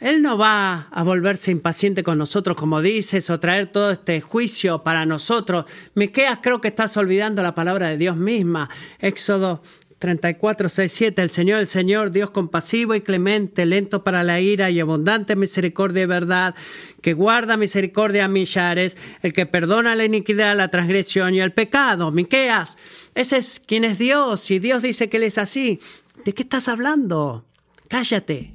[0.00, 4.82] Él no va a volverse impaciente con nosotros, como dices, o traer todo este juicio
[4.82, 5.66] para nosotros.
[5.94, 8.70] Miqueas creo que estás olvidando la palabra de Dios misma.
[8.98, 9.60] Éxodo
[9.98, 11.22] 34, 6, 7.
[11.22, 16.02] El Señor, el Señor, Dios compasivo y clemente, lento para la ira y abundante misericordia
[16.02, 16.54] y verdad,
[17.02, 22.12] que guarda misericordia a millares, el que perdona la iniquidad, la transgresión y el pecado.
[22.12, 22.78] Miqueas,
[23.14, 25.80] ese es quien es Dios, y Dios dice que Él es así.
[26.24, 27.44] ¿De qué estás hablando?
[27.88, 28.54] Cállate.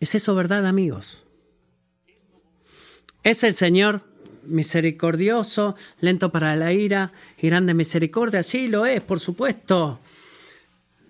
[0.00, 1.22] ¿Es eso verdad, amigos?
[3.22, 4.04] ¿Es el Señor
[4.48, 8.42] misericordioso, lento para la ira y grande misericordia.
[8.42, 10.00] Sí, lo es, por supuesto.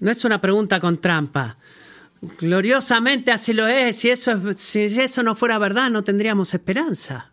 [0.00, 1.56] No es una pregunta con trampa.
[2.38, 3.96] Gloriosamente así lo es.
[3.96, 7.32] Si eso, si eso no fuera verdad, no tendríamos esperanza.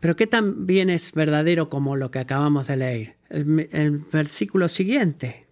[0.00, 3.16] Pero ¿qué tan bien es verdadero como lo que acabamos de leer?
[3.28, 5.46] El, el versículo siguiente.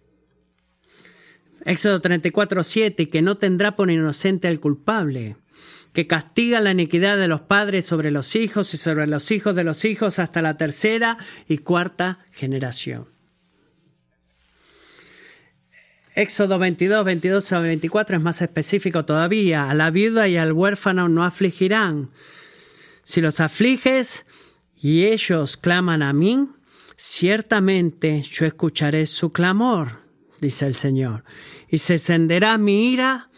[1.65, 5.35] Éxodo 34, 7, y que no tendrá por inocente al culpable
[5.93, 9.63] que castiga la iniquidad de los padres sobre los hijos y sobre los hijos de
[9.63, 13.07] los hijos hasta la tercera y cuarta generación.
[16.15, 19.69] Éxodo 22, 22 a 24 es más específico todavía.
[19.69, 22.09] A la viuda y al huérfano no afligirán.
[23.03, 24.25] Si los afliges
[24.81, 26.49] y ellos claman a mí,
[26.97, 30.01] ciertamente yo escucharé su clamor,
[30.41, 31.23] dice el Señor.
[31.69, 33.29] Y se encenderá mi ira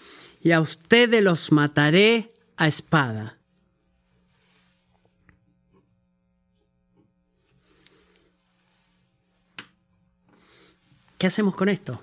[0.41, 2.31] y a ustedes los mataré
[2.61, 3.39] a espada.
[11.17, 11.99] ¿Qué hacemos con esto?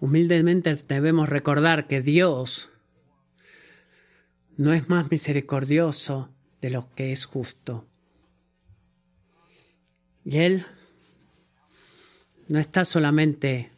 [0.00, 2.70] Humildemente debemos recordar que Dios
[4.56, 7.88] no es más misericordioso de lo que es justo.
[10.24, 10.64] Y Él
[12.46, 13.72] no está solamente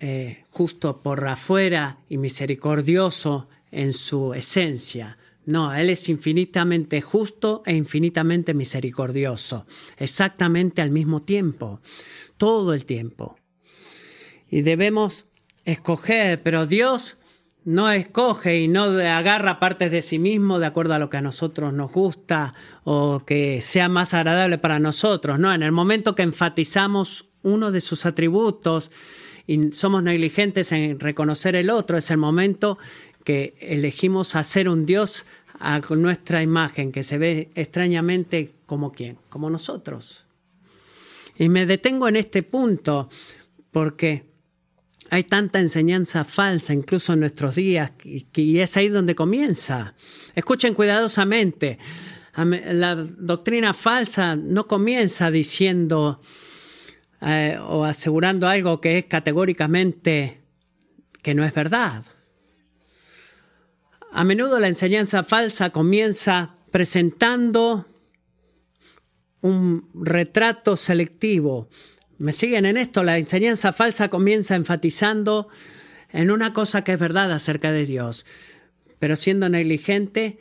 [0.00, 5.18] eh, justo por afuera y misericordioso en su esencia.
[5.44, 9.66] No, Él es infinitamente justo e infinitamente misericordioso,
[9.98, 11.80] exactamente al mismo tiempo,
[12.36, 13.36] todo el tiempo.
[14.48, 15.26] Y debemos
[15.64, 17.18] escoger, pero Dios
[17.64, 21.22] no escoge y no agarra partes de sí mismo de acuerdo a lo que a
[21.22, 25.38] nosotros nos gusta o que sea más agradable para nosotros.
[25.38, 28.90] No, en el momento que enfatizamos uno de sus atributos
[29.50, 32.78] y somos negligentes en reconocer el otro, es el momento
[33.24, 35.26] que elegimos hacer un Dios
[35.58, 40.24] a nuestra imagen, que se ve extrañamente como quién, como nosotros.
[41.36, 43.10] Y me detengo en este punto
[43.72, 44.24] porque
[45.10, 49.96] hay tanta enseñanza falsa, incluso en nuestros días, y es ahí donde comienza.
[50.36, 51.76] Escuchen cuidadosamente.
[52.36, 56.20] La doctrina falsa no comienza diciendo
[57.20, 60.40] eh, o asegurando algo que es categóricamente
[61.22, 62.04] que no es verdad.
[64.12, 67.86] A menudo la enseñanza falsa comienza presentando
[69.40, 71.68] un retrato selectivo.
[72.18, 73.02] ¿Me siguen en esto?
[73.02, 75.48] La enseñanza falsa comienza enfatizando
[76.12, 78.26] en una cosa que es verdad acerca de Dios,
[78.98, 80.38] pero siendo negligente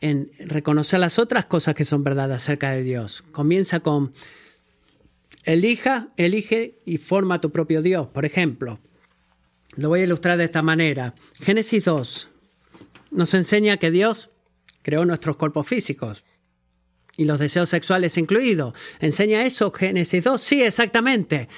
[0.00, 3.22] en reconocer las otras cosas que son verdad acerca de Dios.
[3.32, 4.12] Comienza con
[5.48, 8.08] elija, elige y forma tu propio Dios.
[8.08, 8.80] Por ejemplo,
[9.76, 11.14] lo voy a ilustrar de esta manera.
[11.40, 12.28] Génesis 2,
[13.12, 14.28] nos enseña que Dios
[14.82, 16.24] creó nuestros cuerpos físicos
[17.16, 18.74] y los deseos sexuales incluidos.
[19.00, 20.38] ¿Enseña eso Génesis 2?
[20.38, 21.48] Sí, exactamente.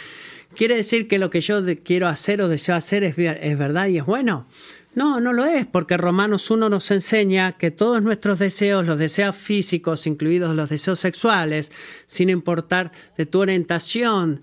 [0.55, 4.07] ¿Quiere decir que lo que yo quiero hacer o deseo hacer es, verdad y es
[4.07, 4.47] bueno?
[4.95, 9.37] No, no lo es, porque Romanos 1 nos enseña que todos nuestros deseos, los deseos
[9.37, 11.71] físicos, incluidos los deseos sexuales,
[12.07, 14.43] sin importar de tu orientación,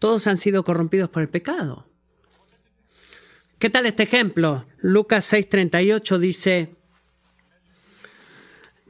[0.00, 1.88] todos han sido corrompidos por el pecado.
[3.58, 4.66] ¿Qué tal este ejemplo?
[4.78, 6.74] Lucas 6:38 dice,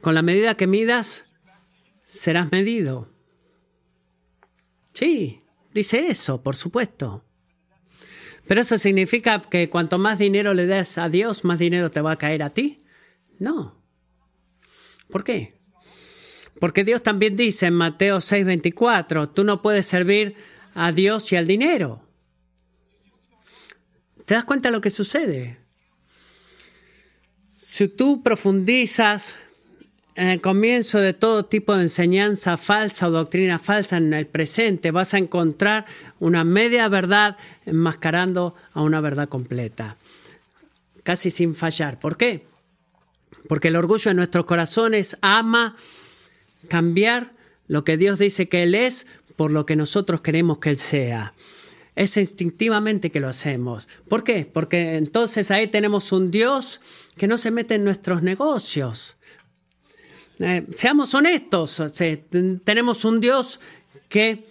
[0.01, 1.25] con la medida que midas,
[2.03, 3.09] serás medido.
[4.93, 7.23] Sí, dice eso, por supuesto.
[8.47, 12.11] Pero eso significa que cuanto más dinero le des a Dios, más dinero te va
[12.11, 12.83] a caer a ti.
[13.39, 13.81] No.
[15.09, 15.55] ¿Por qué?
[16.59, 20.35] Porque Dios también dice en Mateo 6:24, tú no puedes servir
[20.73, 22.07] a Dios y al dinero.
[24.25, 25.59] ¿Te das cuenta de lo que sucede?
[27.55, 29.37] Si tú profundizas
[30.15, 34.91] en el comienzo de todo tipo de enseñanza falsa o doctrina falsa en el presente,
[34.91, 35.85] vas a encontrar
[36.19, 39.97] una media verdad enmascarando a una verdad completa,
[41.03, 41.99] casi sin fallar.
[41.99, 42.45] ¿Por qué?
[43.49, 45.75] Porque el orgullo de nuestros corazones ama
[46.69, 47.33] cambiar
[47.67, 51.33] lo que Dios dice que Él es por lo que nosotros queremos que Él sea.
[51.95, 53.87] Es instintivamente que lo hacemos.
[54.07, 54.49] ¿Por qué?
[54.51, 56.81] Porque entonces ahí tenemos un Dios
[57.17, 59.15] que no se mete en nuestros negocios.
[60.39, 61.81] Eh, seamos honestos,
[62.63, 63.61] tenemos un Dios
[64.09, 64.45] que eh,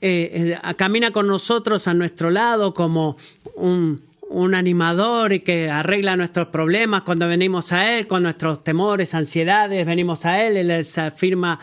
[0.00, 3.16] eh, camina con nosotros a nuestro lado como
[3.54, 9.14] un, un, animador y que arregla nuestros problemas cuando venimos a Él, con nuestros temores,
[9.14, 11.60] ansiedades, venimos a Él, Él se afirma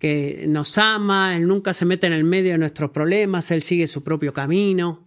[0.00, 3.86] que nos ama, Él nunca se mete en el medio de nuestros problemas, Él sigue
[3.86, 5.04] su propio camino.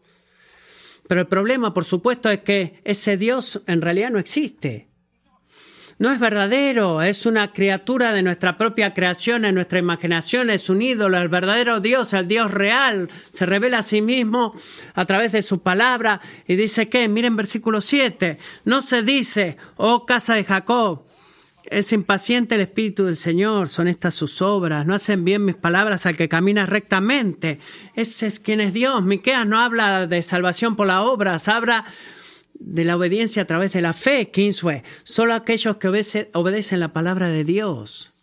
[1.07, 4.90] Pero el problema, por supuesto, es que ese Dios en realidad no existe.
[6.01, 10.81] No es verdadero, es una criatura de nuestra propia creación, en nuestra imaginación, es un
[10.81, 14.55] ídolo, el verdadero Dios, el Dios real, se revela a sí mismo
[14.95, 20.07] a través de su palabra y dice que, miren versículo 7, no se dice, oh
[20.07, 21.03] casa de Jacob,
[21.65, 26.07] es impaciente el Espíritu del Señor, son estas sus obras, no hacen bien mis palabras
[26.07, 27.59] al que camina rectamente.
[27.93, 29.03] Ese es quien es Dios.
[29.03, 31.85] Miqueas no habla de salvación por las obras, habla
[32.63, 34.83] de la obediencia a través de la fe, Kingsway.
[35.03, 35.87] Solo aquellos que
[36.33, 38.13] obedecen la palabra de Dios.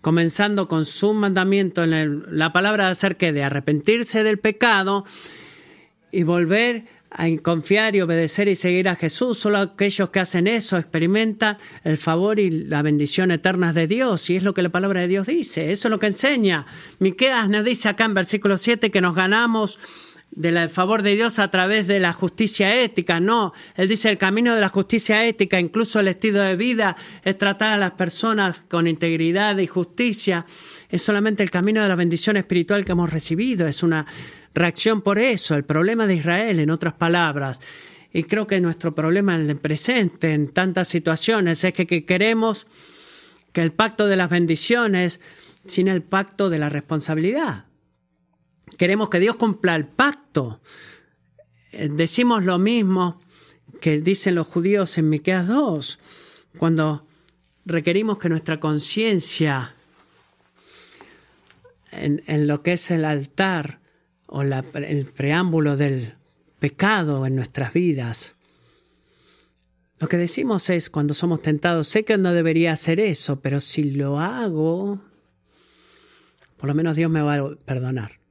[0.00, 5.06] Comenzando con su mandamiento en la palabra que de arrepentirse del pecado
[6.12, 9.38] y volver a confiar y obedecer y seguir a Jesús.
[9.38, 14.28] Solo aquellos que hacen eso experimentan el favor y la bendición eternas de Dios.
[14.28, 15.72] Y es lo que la palabra de Dios dice.
[15.72, 16.66] Eso es lo que enseña.
[16.98, 19.78] Miqueas nos dice acá en versículo 7 que nos ganamos
[20.36, 23.20] del favor de Dios a través de la justicia ética.
[23.20, 27.38] No, él dice el camino de la justicia ética, incluso el estilo de vida, es
[27.38, 30.44] tratar a las personas con integridad y justicia.
[30.88, 33.66] Es solamente el camino de la bendición espiritual que hemos recibido.
[33.66, 34.06] Es una
[34.54, 37.60] reacción por eso, el problema de Israel, en otras palabras.
[38.12, 42.66] Y creo que nuestro problema en el presente, en tantas situaciones, es que, queremos
[43.52, 45.20] que el pacto de las bendiciones
[45.66, 47.66] sin el pacto de la responsabilidad.
[48.76, 50.60] Queremos que Dios cumpla el pacto.
[51.72, 53.20] Eh, decimos lo mismo
[53.80, 55.98] que dicen los judíos en Miqueas 2,
[56.58, 57.06] cuando
[57.66, 59.74] requerimos que nuestra conciencia
[61.92, 63.80] en, lo que es el altar
[64.26, 66.14] o el preámbulo del
[66.58, 68.34] pecado en nuestras vidas.
[69.98, 73.90] Lo que decimos es cuando somos tentados, sé que no debería hacer eso, pero si
[73.90, 75.00] lo hago,
[76.56, 78.23] por lo menos Dios me va a perdonar.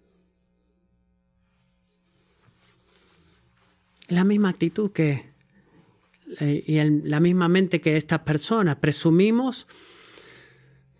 [4.13, 5.33] La misma actitud que
[6.39, 8.77] eh, y la misma mente que estas personas.
[8.77, 9.67] Presumimos,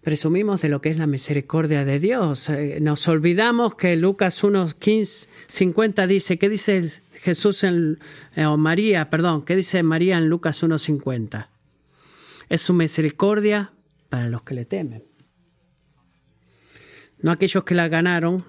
[0.01, 2.49] presumimos de lo que es la misericordia de Dios.
[2.49, 7.99] Eh, nos olvidamos que Lucas 1, 15, 50 dice, ¿qué dice Jesús en,
[8.35, 11.49] eh, o María, perdón, qué dice María en Lucas 1, 50?
[12.49, 13.73] Es su misericordia
[14.09, 15.03] para los que le temen.
[17.19, 18.43] No aquellos que la ganaron,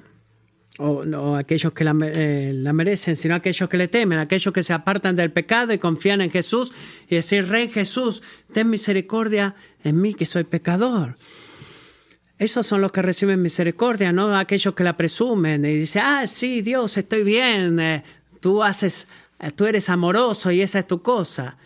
[0.78, 5.14] o, aquellos que eh, la, merecen, sino aquellos que le temen, aquellos que se apartan
[5.14, 6.72] del pecado y confían en Jesús
[7.08, 8.22] y decir, Rey Jesús,
[8.52, 9.54] ten misericordia
[9.84, 11.16] en mí que soy pecador.
[12.38, 16.60] Esos son los que reciben misericordia, no aquellos que la presumen y dicen, ah, sí,
[16.62, 18.02] Dios, estoy bien, eh,
[18.40, 19.06] tú haces,
[19.38, 21.56] eh, tú eres amoroso y esa es tu cosa.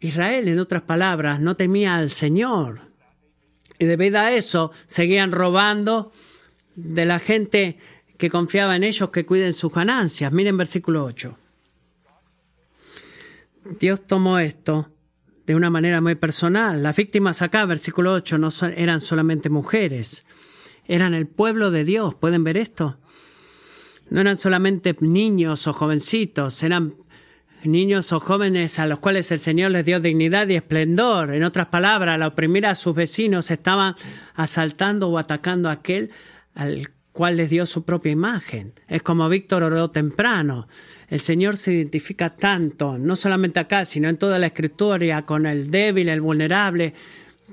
[0.00, 2.82] Israel, en otras palabras, no temía al Señor.
[3.78, 6.12] Y debido a eso, seguían robando,
[6.76, 7.78] de la gente
[8.18, 10.32] que confiaba en ellos que cuiden sus ganancias.
[10.32, 11.36] Miren versículo 8.
[13.80, 14.90] Dios tomó esto
[15.46, 16.82] de una manera muy personal.
[16.82, 20.24] Las víctimas acá, versículo 8, no eran solamente mujeres,
[20.86, 22.14] eran el pueblo de Dios.
[22.14, 22.98] ¿Pueden ver esto?
[24.10, 26.94] No eran solamente niños o jovencitos, eran
[27.64, 31.32] niños o jóvenes a los cuales el Señor les dio dignidad y esplendor.
[31.32, 33.94] En otras palabras, al oprimir a sus vecinos estaban
[34.34, 36.10] asaltando o atacando a aquel
[36.54, 38.72] al cual les dio su propia imagen.
[38.88, 40.66] Es como Víctor oró temprano.
[41.08, 45.70] El Señor se identifica tanto, no solamente acá, sino en toda la escritura, con el
[45.70, 46.92] débil, el vulnerable,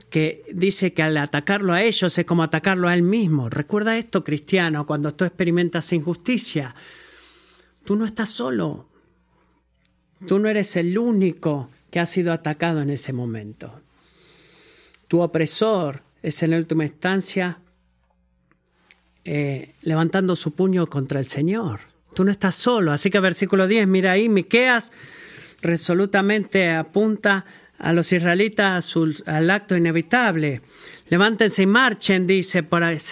[0.10, 3.50] que dice que al atacarlo a ellos es como atacarlo a Él mismo.
[3.50, 6.76] Recuerda esto, cristiano, cuando tú experimentas injusticia.
[7.86, 8.88] Tú no estás solo.
[10.28, 13.82] Tú no eres el único que ha sido atacado en ese momento.
[15.08, 17.60] Tu opresor es en última instancia
[19.26, 21.82] eh, levantando su puño contra el Señor.
[22.14, 22.92] Tú no estás solo.
[22.92, 24.92] Así que versículo 10, mira ahí, Miqueas
[25.62, 27.46] resolutamente apunta
[27.78, 28.96] a los israelitas
[29.26, 30.62] al acto inevitable.
[31.10, 32.66] Levántense y marchen, dice,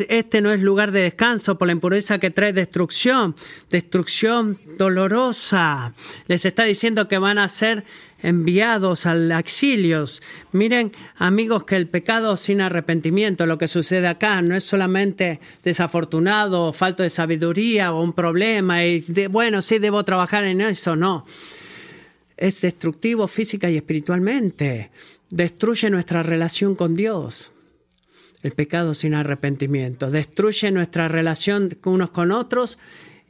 [0.07, 3.36] este no es lugar de descanso por la impureza que trae destrucción,
[3.70, 5.93] destrucción dolorosa.
[6.28, 7.84] Les está diciendo que van a ser
[8.22, 10.05] enviados al exilio.
[10.51, 16.67] Miren, amigos, que el pecado sin arrepentimiento, lo que sucede acá, no es solamente desafortunado
[16.67, 21.26] o falta de sabiduría o un problema y bueno, sí debo trabajar en eso, no.
[22.38, 24.91] Es destructivo física y espiritualmente.
[25.30, 27.51] Destruye nuestra relación con Dios.
[28.41, 30.09] El pecado sin arrepentimiento.
[30.09, 32.78] Destruye nuestra relación unos con otros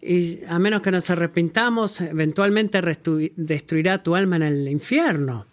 [0.02, 2.82] y a menos que nos arrepintamos, eventualmente
[3.36, 5.46] destruirá tu alma en el infierno.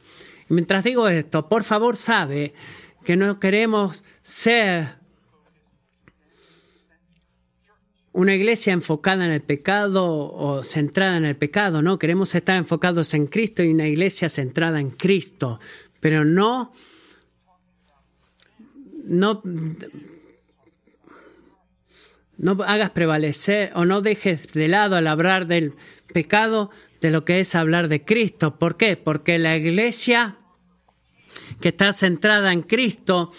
[0.48, 2.54] Mientras digo esto, por favor sabe
[3.04, 4.96] que no queremos ser
[8.12, 13.12] una iglesia enfocada en el pecado o centrada en el pecado, no, queremos estar enfocados
[13.12, 15.60] en Cristo y una iglesia centrada en Cristo,
[16.00, 16.72] pero no
[19.04, 19.42] no
[22.38, 25.74] no hagas prevalecer o no dejes de lado al hablar del
[26.12, 26.70] pecado
[27.00, 28.58] de lo que es hablar de Cristo.
[28.58, 28.96] ¿Por qué?
[28.96, 30.36] Porque la iglesia
[31.60, 33.32] que está centrada en Cristo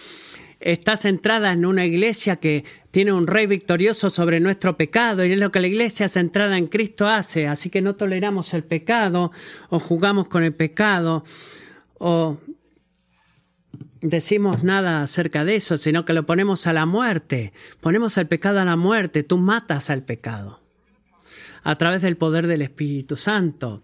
[0.59, 5.39] está centrada en una iglesia que tiene un rey victorioso sobre nuestro pecado y es
[5.39, 7.47] lo que la iglesia centrada en Cristo hace.
[7.47, 9.31] Así que no toleramos el pecado
[9.69, 11.23] o jugamos con el pecado
[11.99, 12.37] o
[14.01, 17.53] decimos nada acerca de eso, sino que lo ponemos a la muerte.
[17.81, 19.23] Ponemos el pecado a la muerte.
[19.23, 20.59] Tú matas al pecado
[21.63, 23.83] a través del poder del Espíritu Santo.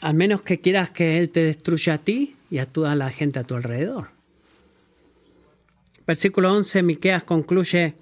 [0.00, 3.38] Al menos que quieras que Él te destruya a ti y a toda la gente
[3.38, 4.10] a tu alrededor.
[6.06, 7.94] Versículo 11, Miqueas concluye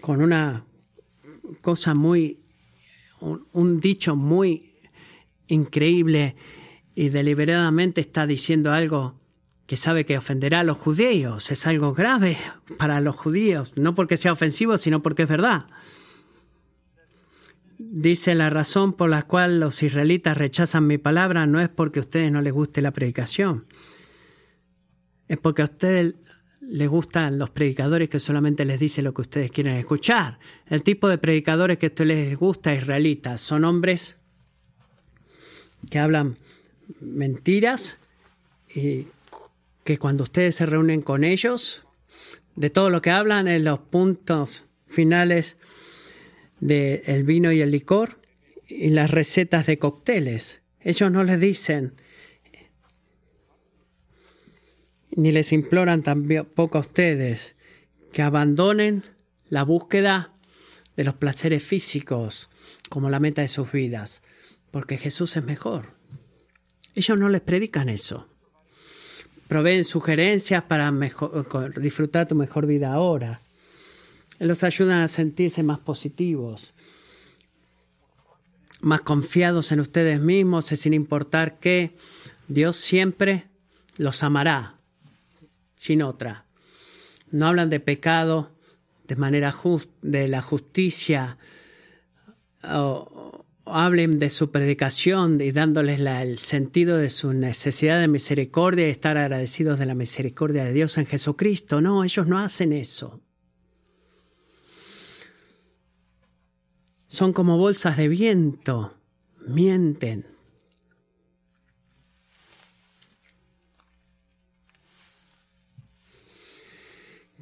[0.00, 0.64] con una
[1.60, 2.38] cosa muy,
[3.20, 4.74] un dicho muy
[5.48, 6.36] increíble
[6.94, 9.18] y deliberadamente está diciendo algo
[9.66, 11.50] que sabe que ofenderá a los judíos.
[11.50, 12.36] Es algo grave
[12.78, 15.66] para los judíos, no porque sea ofensivo, sino porque es verdad.
[17.78, 22.02] Dice la razón por la cual los israelitas rechazan mi palabra no es porque a
[22.02, 23.66] ustedes no les guste la predicación.
[25.28, 26.14] Es porque a ustedes
[26.60, 30.38] les gustan los predicadores que solamente les dicen lo que ustedes quieren escuchar.
[30.66, 34.18] El tipo de predicadores que a ustedes les gusta israelitas son hombres
[35.90, 36.38] que hablan
[37.00, 37.98] mentiras
[38.74, 39.06] y
[39.84, 41.84] que cuando ustedes se reúnen con ellos,
[42.56, 45.56] de todo lo que hablan en los puntos finales
[46.60, 48.20] del vino y el licor
[48.66, 50.62] y las recetas de cócteles.
[50.80, 51.94] Ellos no les dicen
[55.16, 57.54] ni les imploran tampoco a ustedes
[58.12, 59.02] que abandonen
[59.48, 60.32] la búsqueda
[60.96, 62.50] de los placeres físicos
[62.88, 64.22] como la meta de sus vidas,
[64.70, 65.93] porque Jesús es mejor.
[66.94, 68.28] Ellos no les predican eso.
[69.48, 70.92] Proveen sugerencias para
[71.76, 73.40] disfrutar tu mejor vida ahora.
[74.38, 76.74] Los ayudan a sentirse más positivos,
[78.80, 81.96] más confiados en ustedes mismos, sin importar que
[82.48, 83.44] Dios siempre
[83.96, 84.74] los amará,
[85.76, 86.46] sin otra.
[87.30, 88.50] No hablan de pecado
[89.06, 91.38] de manera justa, de la justicia,
[92.62, 93.23] o,
[93.66, 99.16] hablen de su predicación y dándoles el sentido de su necesidad de misericordia y estar
[99.16, 101.80] agradecidos de la misericordia de Dios en Jesucristo.
[101.80, 103.20] No, ellos no hacen eso.
[107.06, 108.94] Son como bolsas de viento,
[109.46, 110.26] mienten.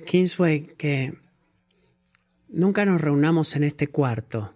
[0.07, 1.15] Kingsway, que
[2.49, 4.55] nunca nos reunamos en este cuarto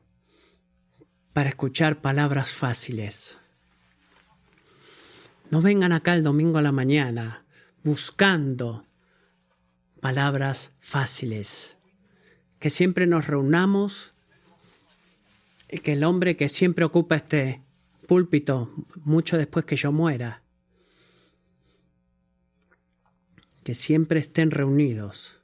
[1.36, 3.36] para escuchar palabras fáciles.
[5.50, 7.44] No vengan acá el domingo a la mañana
[7.84, 8.86] buscando
[10.00, 11.76] palabras fáciles.
[12.58, 14.14] Que siempre nos reunamos
[15.70, 17.60] y que el hombre que siempre ocupa este
[18.08, 18.72] púlpito
[19.04, 20.42] mucho después que yo muera,
[23.62, 25.35] que siempre estén reunidos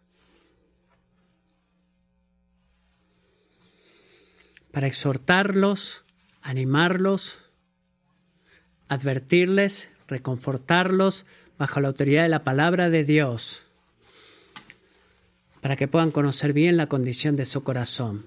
[4.72, 6.04] para exhortarlos,
[6.42, 7.42] animarlos,
[8.88, 11.24] advertirles, reconfortarlos
[11.58, 13.64] bajo la autoridad de la palabra de Dios,
[15.60, 18.26] para que puedan conocer bien la condición de su corazón.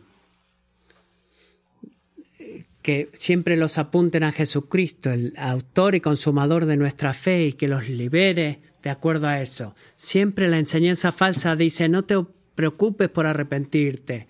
[2.82, 7.68] Que siempre los apunten a Jesucristo, el autor y consumador de nuestra fe, y que
[7.68, 9.76] los libere de acuerdo a eso.
[9.98, 12.24] Siempre la enseñanza falsa dice, no te
[12.54, 14.28] preocupes por arrepentirte,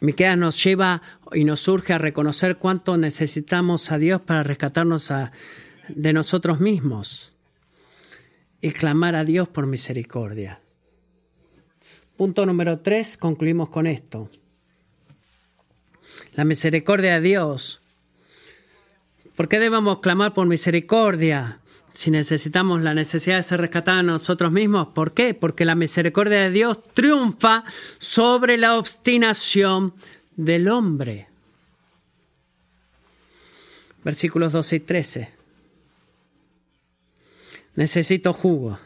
[0.00, 1.00] Miqueas nos lleva
[1.32, 5.12] y nos surge a reconocer cuánto necesitamos a Dios para rescatarnos
[5.88, 7.32] de nosotros mismos
[8.60, 10.60] y clamar a Dios por misericordia.
[12.16, 14.28] Punto número tres, concluimos con esto.
[16.34, 17.80] La misericordia de Dios.
[19.36, 21.60] ¿Por qué debemos clamar por misericordia?
[21.96, 24.88] Si necesitamos la necesidad de ser rescatados nosotros mismos.
[24.88, 25.32] ¿Por qué?
[25.32, 27.64] Porque la misericordia de Dios triunfa
[27.96, 29.94] sobre la obstinación
[30.36, 31.26] del hombre.
[34.04, 35.32] Versículos 12 y 13.
[37.76, 38.78] Necesito jugo.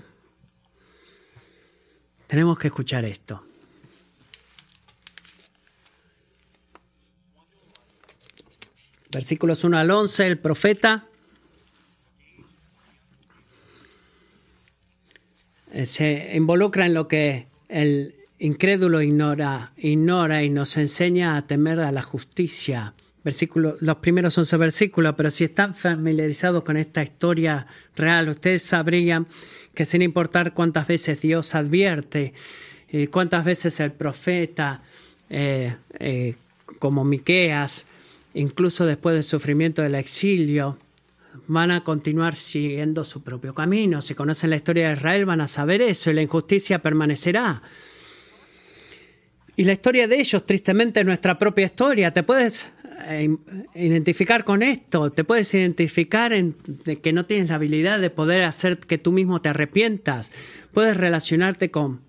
[2.29, 3.45] Tenemos que escuchar esto.
[9.11, 11.10] Versículos 1 al 11, el profeta
[15.85, 21.93] se involucra en lo que el incrédulo ignora, ignora y nos enseña a temer a
[21.93, 22.95] la justicia.
[23.23, 29.27] los primeros 11 versículos, pero si están familiarizados con esta historia real, ustedes sabrían
[29.75, 32.33] que sin importar cuántas veces Dios advierte,
[32.93, 34.83] y cuántas veces el profeta,
[35.29, 36.35] eh, eh,
[36.79, 37.87] como Miqueas,
[38.35, 40.79] incluso después del sufrimiento del exilio,
[41.47, 44.01] van a continuar siguiendo su propio camino.
[44.01, 47.63] Si conocen la historia de Israel van a saber eso y la injusticia permanecerá.
[49.57, 52.13] Y la historia de ellos, tristemente, es nuestra propia historia.
[52.13, 52.71] Te puedes
[53.07, 53.37] eh,
[53.75, 56.55] identificar con esto, te puedes identificar en
[57.03, 60.33] que no tienes la habilidad de poder hacer que tú mismo te arrepientas.
[60.73, 62.01] Puedes relacionarte con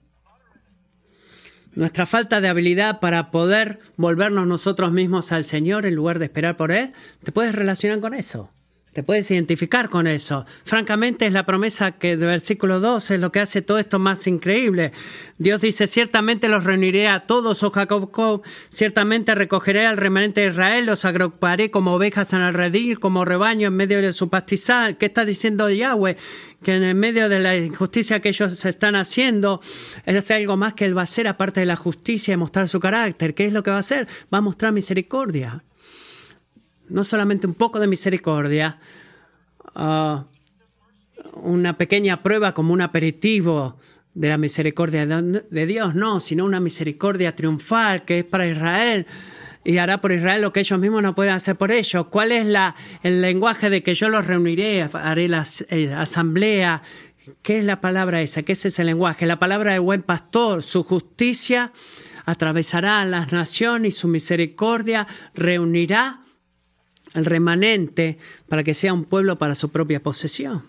[1.75, 6.57] nuestra falta de habilidad para poder volvernos nosotros mismos al Señor en lugar de esperar
[6.57, 6.93] por Él.
[7.23, 8.51] Te puedes relacionar con eso.
[8.93, 10.45] Te puedes identificar con eso.
[10.65, 14.27] Francamente es la promesa que de versículo 2 es lo que hace todo esto más
[14.27, 14.91] increíble.
[15.37, 20.87] Dios dice, ciertamente los reuniré a todos, oh Jacob, ciertamente recogeré al remanente de Israel,
[20.87, 24.97] los agruparé como ovejas en el redil, como rebaño en medio de su pastizal.
[24.97, 26.17] ¿Qué está diciendo Yahweh?
[26.61, 29.61] Que en el medio de la injusticia que ellos están haciendo,
[30.05, 32.81] es algo más que Él va a hacer, aparte de la justicia y mostrar su
[32.81, 33.35] carácter.
[33.35, 34.05] ¿Qué es lo que va a hacer?
[34.33, 35.63] Va a mostrar misericordia
[36.91, 38.77] no solamente un poco de misericordia,
[39.75, 40.25] ah,
[41.35, 43.77] una pequeña prueba como un aperitivo
[44.13, 49.07] de la misericordia de Dios, no, sino una misericordia triunfal que es para Israel
[49.63, 52.07] y hará por Israel lo que ellos mismos no pueden hacer por ellos.
[52.07, 56.81] ¿Cuál es la, el lenguaje de que yo los reuniré, haré la eh, asamblea?
[57.41, 58.43] ¿Qué es la palabra esa?
[58.43, 59.25] ¿Qué es ese lenguaje?
[59.25, 61.71] La palabra del buen pastor, su justicia
[62.25, 66.20] atravesará las naciones y su misericordia reunirá
[67.13, 70.63] el remanente para que sea un pueblo para su propia posesión.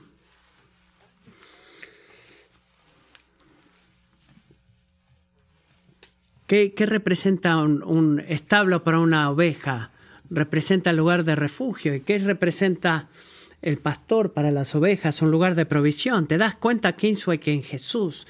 [6.52, 9.90] ¿Qué, representa un, establo para una oveja?
[10.28, 11.94] Representa el lugar de refugio.
[11.94, 13.08] ¿Y qué representa
[13.62, 15.22] el pastor para las ovejas?
[15.22, 16.26] Un lugar de provisión.
[16.26, 18.26] ¿Te das cuenta, Kinsway, que en Jesús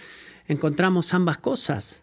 [0.47, 2.03] encontramos ambas cosas?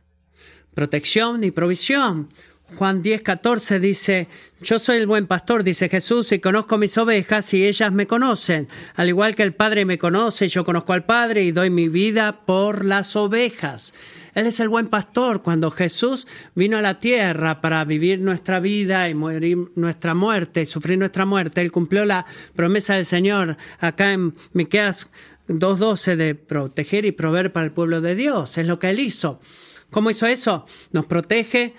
[0.73, 2.27] Protección y provisión.
[2.75, 4.27] Juan 10, 14 dice,
[4.61, 8.67] yo soy el buen pastor, dice Jesús, y conozco mis ovejas y ellas me conocen.
[8.95, 12.45] Al igual que el Padre me conoce, yo conozco al Padre y doy mi vida
[12.45, 13.93] por las ovejas.
[14.35, 15.41] Él es el buen pastor.
[15.41, 20.97] Cuando Jesús vino a la tierra para vivir nuestra vida y morir nuestra muerte, sufrir
[20.97, 25.09] nuestra muerte, Él cumplió la promesa del Señor acá en Miqueas
[25.47, 28.57] 2.12 de proteger y proveer para el pueblo de Dios.
[28.57, 29.41] Es lo que Él hizo.
[29.89, 30.65] ¿Cómo hizo eso?
[30.91, 31.73] Nos protege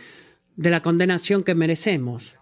[0.57, 2.37] de la condenación que merecemos.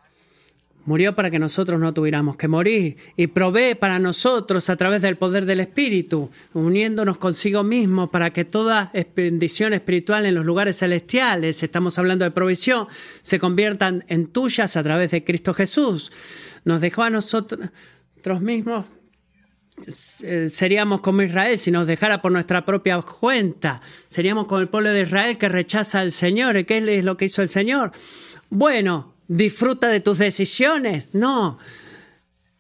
[0.85, 5.19] Murió para que nosotros no tuviéramos que morir y provee para nosotros a través del
[5.19, 11.63] poder del Espíritu, uniéndonos consigo mismo para que toda bendición espiritual en los lugares celestiales,
[11.63, 12.87] estamos hablando de provisión,
[13.21, 16.11] se conviertan en tuyas a través de Cristo Jesús.
[16.65, 17.61] Nos dejó a nosotros
[18.41, 18.87] mismos
[19.87, 23.81] seríamos como Israel si nos dejara por nuestra propia cuenta.
[24.09, 26.57] Seríamos como el pueblo de Israel que rechaza al Señor.
[26.57, 27.93] ¿Y qué es lo que hizo el Señor?
[28.51, 31.11] Bueno, disfruta de tus decisiones.
[31.13, 31.59] No.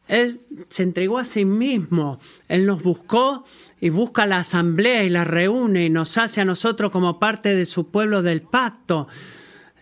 [0.07, 2.21] Él se entregó a sí mismo.
[2.49, 3.45] Él nos buscó
[3.81, 7.67] y busca la asamblea y la reúne y nos hace a nosotros como parte de
[7.67, 9.09] su pueblo del pacto.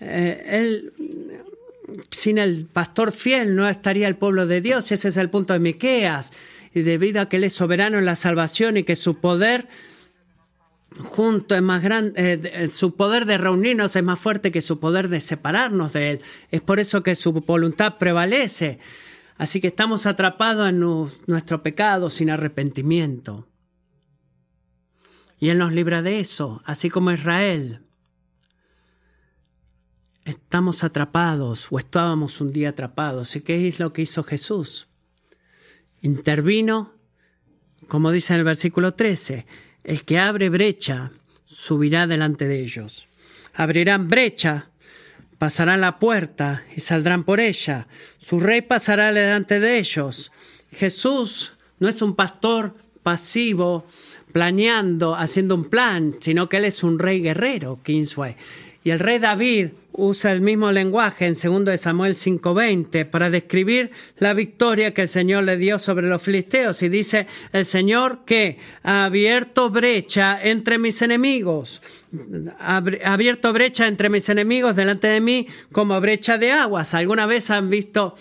[0.01, 0.93] Eh, él
[2.11, 4.91] sin el pastor fiel no estaría el pueblo de Dios.
[4.91, 6.33] Ese es el punto de Miqueas
[6.77, 9.67] y debido a que Él es soberano en la salvación y que su poder
[10.99, 14.79] junto es más grande, eh, eh, su poder de reunirnos es más fuerte que su
[14.79, 16.23] poder de separarnos de Él.
[16.51, 18.79] Es por eso que su voluntad prevalece.
[19.39, 20.81] Así que estamos atrapados en
[21.27, 23.49] nuestro pecado sin arrepentimiento.
[25.41, 27.87] Y Él nos libra de eso, así como Israel.
[30.27, 33.35] Estamos atrapados o estábamos un día atrapados.
[33.35, 34.89] ¿Y qué es lo que hizo Jesús?
[36.07, 36.95] Intervino,
[37.89, 39.47] como dice en el versículo 13,
[39.85, 41.13] el que abre brecha
[41.45, 43.09] subirá delante de ellos.
[43.55, 44.71] Abrirán brecha,
[45.39, 47.89] pasarán la puerta y saldrán por ella.
[48.19, 50.33] Su rey pasará delante de ellos.
[50.73, 53.87] Jesús no es un pastor pasivo,
[54.33, 58.37] planeando, haciendo un plan, sino que él es un rey guerrero, Kingsway.
[58.85, 64.35] Y el rey David usa el mismo lenguaje en 2 Samuel 5:20 para describir la
[64.35, 66.83] victoria que el Señor le dio sobre los filisteos.
[66.83, 71.83] Y dice, el Señor que ha abierto brecha entre mis enemigos,
[72.59, 76.95] ha abierto brecha entre mis enemigos delante de mí como brecha de aguas.
[76.95, 78.15] ¿Alguna vez han visto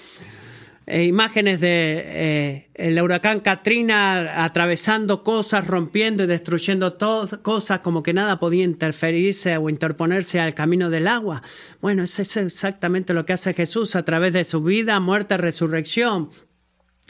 [0.87, 8.03] eh, imágenes de eh, el huracán Katrina atravesando cosas, rompiendo y destruyendo todas cosas como
[8.03, 11.41] que nada podía interferirse o interponerse al camino del agua.
[11.81, 16.29] Bueno, eso es exactamente lo que hace Jesús a través de su vida, muerte, resurrección.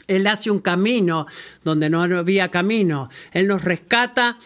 [0.06, 1.26] Él hace un camino
[1.62, 3.10] donde no había camino.
[3.32, 4.38] Él nos rescata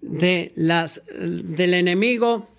[0.00, 2.53] de las, del enemigo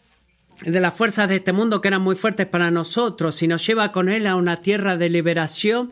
[0.64, 3.92] de las fuerzas de este mundo que eran muy fuertes para nosotros y nos lleva
[3.92, 5.92] con él a una tierra de liberación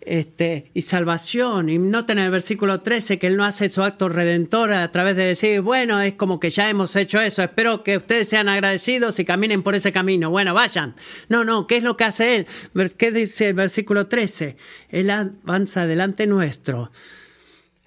[0.00, 1.68] este, y salvación.
[1.68, 5.16] Y noten en el versículo 13 que él no hace su acto redentor a través
[5.16, 9.18] de decir, bueno, es como que ya hemos hecho eso, espero que ustedes sean agradecidos
[9.18, 10.30] y caminen por ese camino.
[10.30, 10.94] Bueno, vayan.
[11.28, 12.46] No, no, ¿qué es lo que hace él?
[12.96, 14.56] ¿Qué dice el versículo 13?
[14.88, 16.90] Él avanza delante nuestro.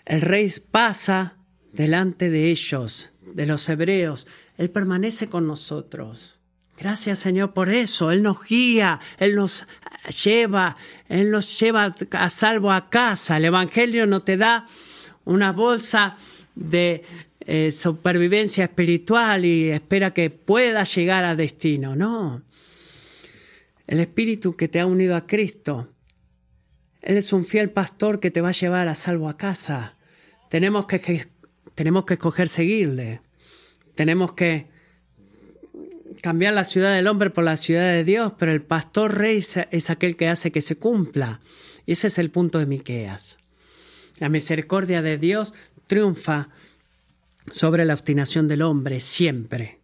[0.06, 1.38] El rey pasa
[1.72, 4.28] delante de ellos, de los hebreos
[4.58, 6.38] él permanece con nosotros.
[6.78, 8.12] Gracias Señor por eso.
[8.12, 9.68] Él nos guía, Él nos
[10.24, 10.76] lleva,
[11.08, 13.38] Él nos lleva a salvo a casa.
[13.38, 14.68] El Evangelio no te da
[15.26, 16.18] una bolsa
[16.56, 17.04] de
[17.42, 21.96] eh, supervivencia espiritual y espera que puedas llegar a destino.
[21.96, 22.44] No.
[23.86, 25.90] El Espíritu que te ha unido a Cristo,
[27.02, 29.96] Él es un fiel pastor que te va a llevar a salvo a casa.
[30.50, 31.28] Tenemos que,
[31.76, 33.22] tenemos que escoger seguirle.
[33.96, 34.68] Tenemos que
[36.22, 39.90] cambiar la ciudad del hombre por la ciudad de Dios, pero el pastor rey es
[39.90, 41.42] aquel que hace que se cumpla.
[41.86, 43.38] Y ese es el punto de Miqueas.
[44.20, 45.54] La misericordia de Dios
[45.88, 46.50] triunfa
[47.52, 49.82] sobre la obstinación del hombre siempre.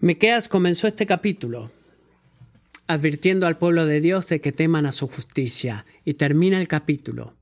[0.00, 1.70] Miqueas comenzó este capítulo
[2.86, 7.36] advirtiendo al pueblo de Dios de que teman a su justicia y termina el capítulo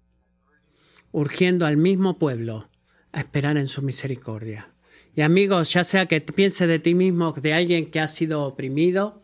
[1.12, 2.69] urgiendo al mismo pueblo
[3.12, 4.70] a esperar en su misericordia.
[5.16, 9.22] Y amigos, ya sea que piense de ti mismo, de alguien que ha sido oprimido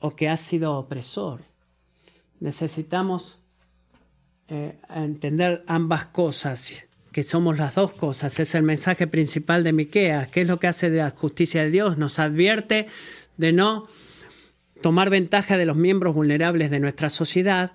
[0.00, 1.40] o que ha sido opresor,
[2.40, 3.40] necesitamos
[4.48, 6.86] eh, entender ambas cosas.
[7.12, 8.40] que somos las dos cosas.
[8.40, 10.28] Es el mensaje principal de Miqueas.
[10.28, 11.98] ¿Qué es lo que hace de la justicia de Dios?
[11.98, 12.86] Nos advierte
[13.36, 13.86] de no
[14.80, 17.72] tomar ventaja de los miembros vulnerables de nuestra sociedad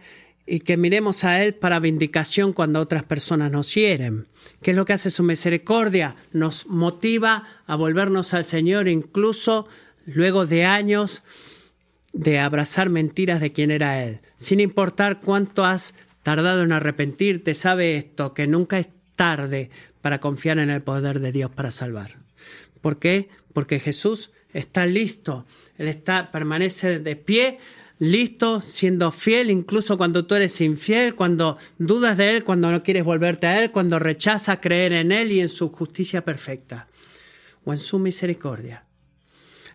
[0.48, 4.28] y que miremos a Él para vindicación cuando otras personas nos hieren.
[4.62, 6.16] ¿Qué es lo que hace su misericordia?
[6.32, 9.68] Nos motiva a volvernos al Señor incluso
[10.06, 11.22] luego de años
[12.14, 14.22] de abrazar mentiras de quién era Él.
[14.38, 15.94] Sin importar cuánto has
[16.24, 19.70] tardado en arrepentirte, sabe esto, que nunca es tarde
[20.02, 22.16] para confiar en el poder de Dios para salvar.
[22.82, 23.30] ¿Por qué?
[23.52, 25.46] Porque Jesús está listo,
[25.78, 27.60] Él está, permanece de pie,
[28.00, 33.04] listo, siendo fiel, incluso cuando tú eres infiel, cuando dudas de Él, cuando no quieres
[33.04, 36.88] volverte a Él, cuando rechazas creer en Él y en su justicia perfecta
[37.66, 38.86] o en su misericordia.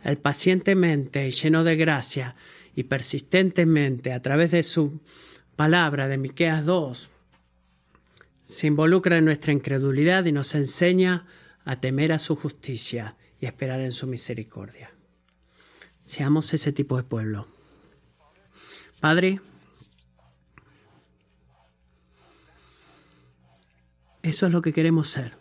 [0.04, 2.34] Él pacientemente y lleno de gracia
[2.74, 5.00] y persistentemente a través de su
[5.56, 7.10] palabra de Miqueas 2
[8.44, 11.26] se involucra en nuestra incredulidad y nos enseña
[11.64, 14.92] a temer a su justicia y esperar en su misericordia.
[16.00, 17.48] Seamos ese tipo de pueblo.
[19.02, 19.40] Padre,
[24.22, 25.36] eso es lo que queremos ser.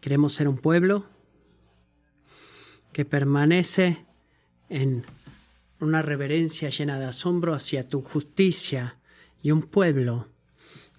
[0.00, 1.06] Queremos ser un pueblo
[2.92, 4.04] que permanece
[4.68, 5.04] en
[5.78, 8.98] una reverencia llena de asombro hacia tu justicia
[9.40, 10.26] y un pueblo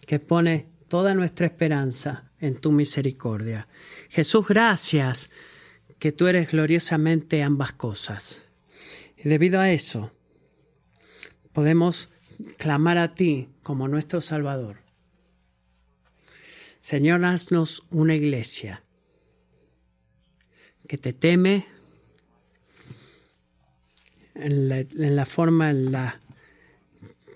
[0.07, 3.67] que pone toda nuestra esperanza en tu misericordia.
[4.07, 5.29] Jesús, gracias
[5.99, 8.43] que tú eres gloriosamente ambas cosas.
[9.17, 10.13] Y debido a eso,
[11.53, 12.09] podemos
[12.57, 14.77] clamar a ti como nuestro Salvador.
[16.79, 18.83] Señor, haznos una iglesia
[20.87, 21.65] que te teme
[24.35, 26.19] en la, forma en la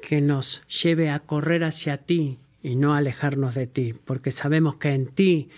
[0.02, 4.90] que nos lleve a correr hacia ti y no alejarnos de ti, porque sabemos que
[4.90, 5.50] en ti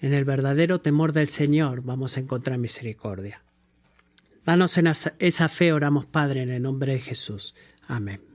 [0.00, 3.42] en el verdadero temor del Señor vamos a encontrar misericordia.
[4.44, 7.54] Danos en esa fe, oramos Padre, en el nombre de Jesús.
[7.90, 8.29] 아멘.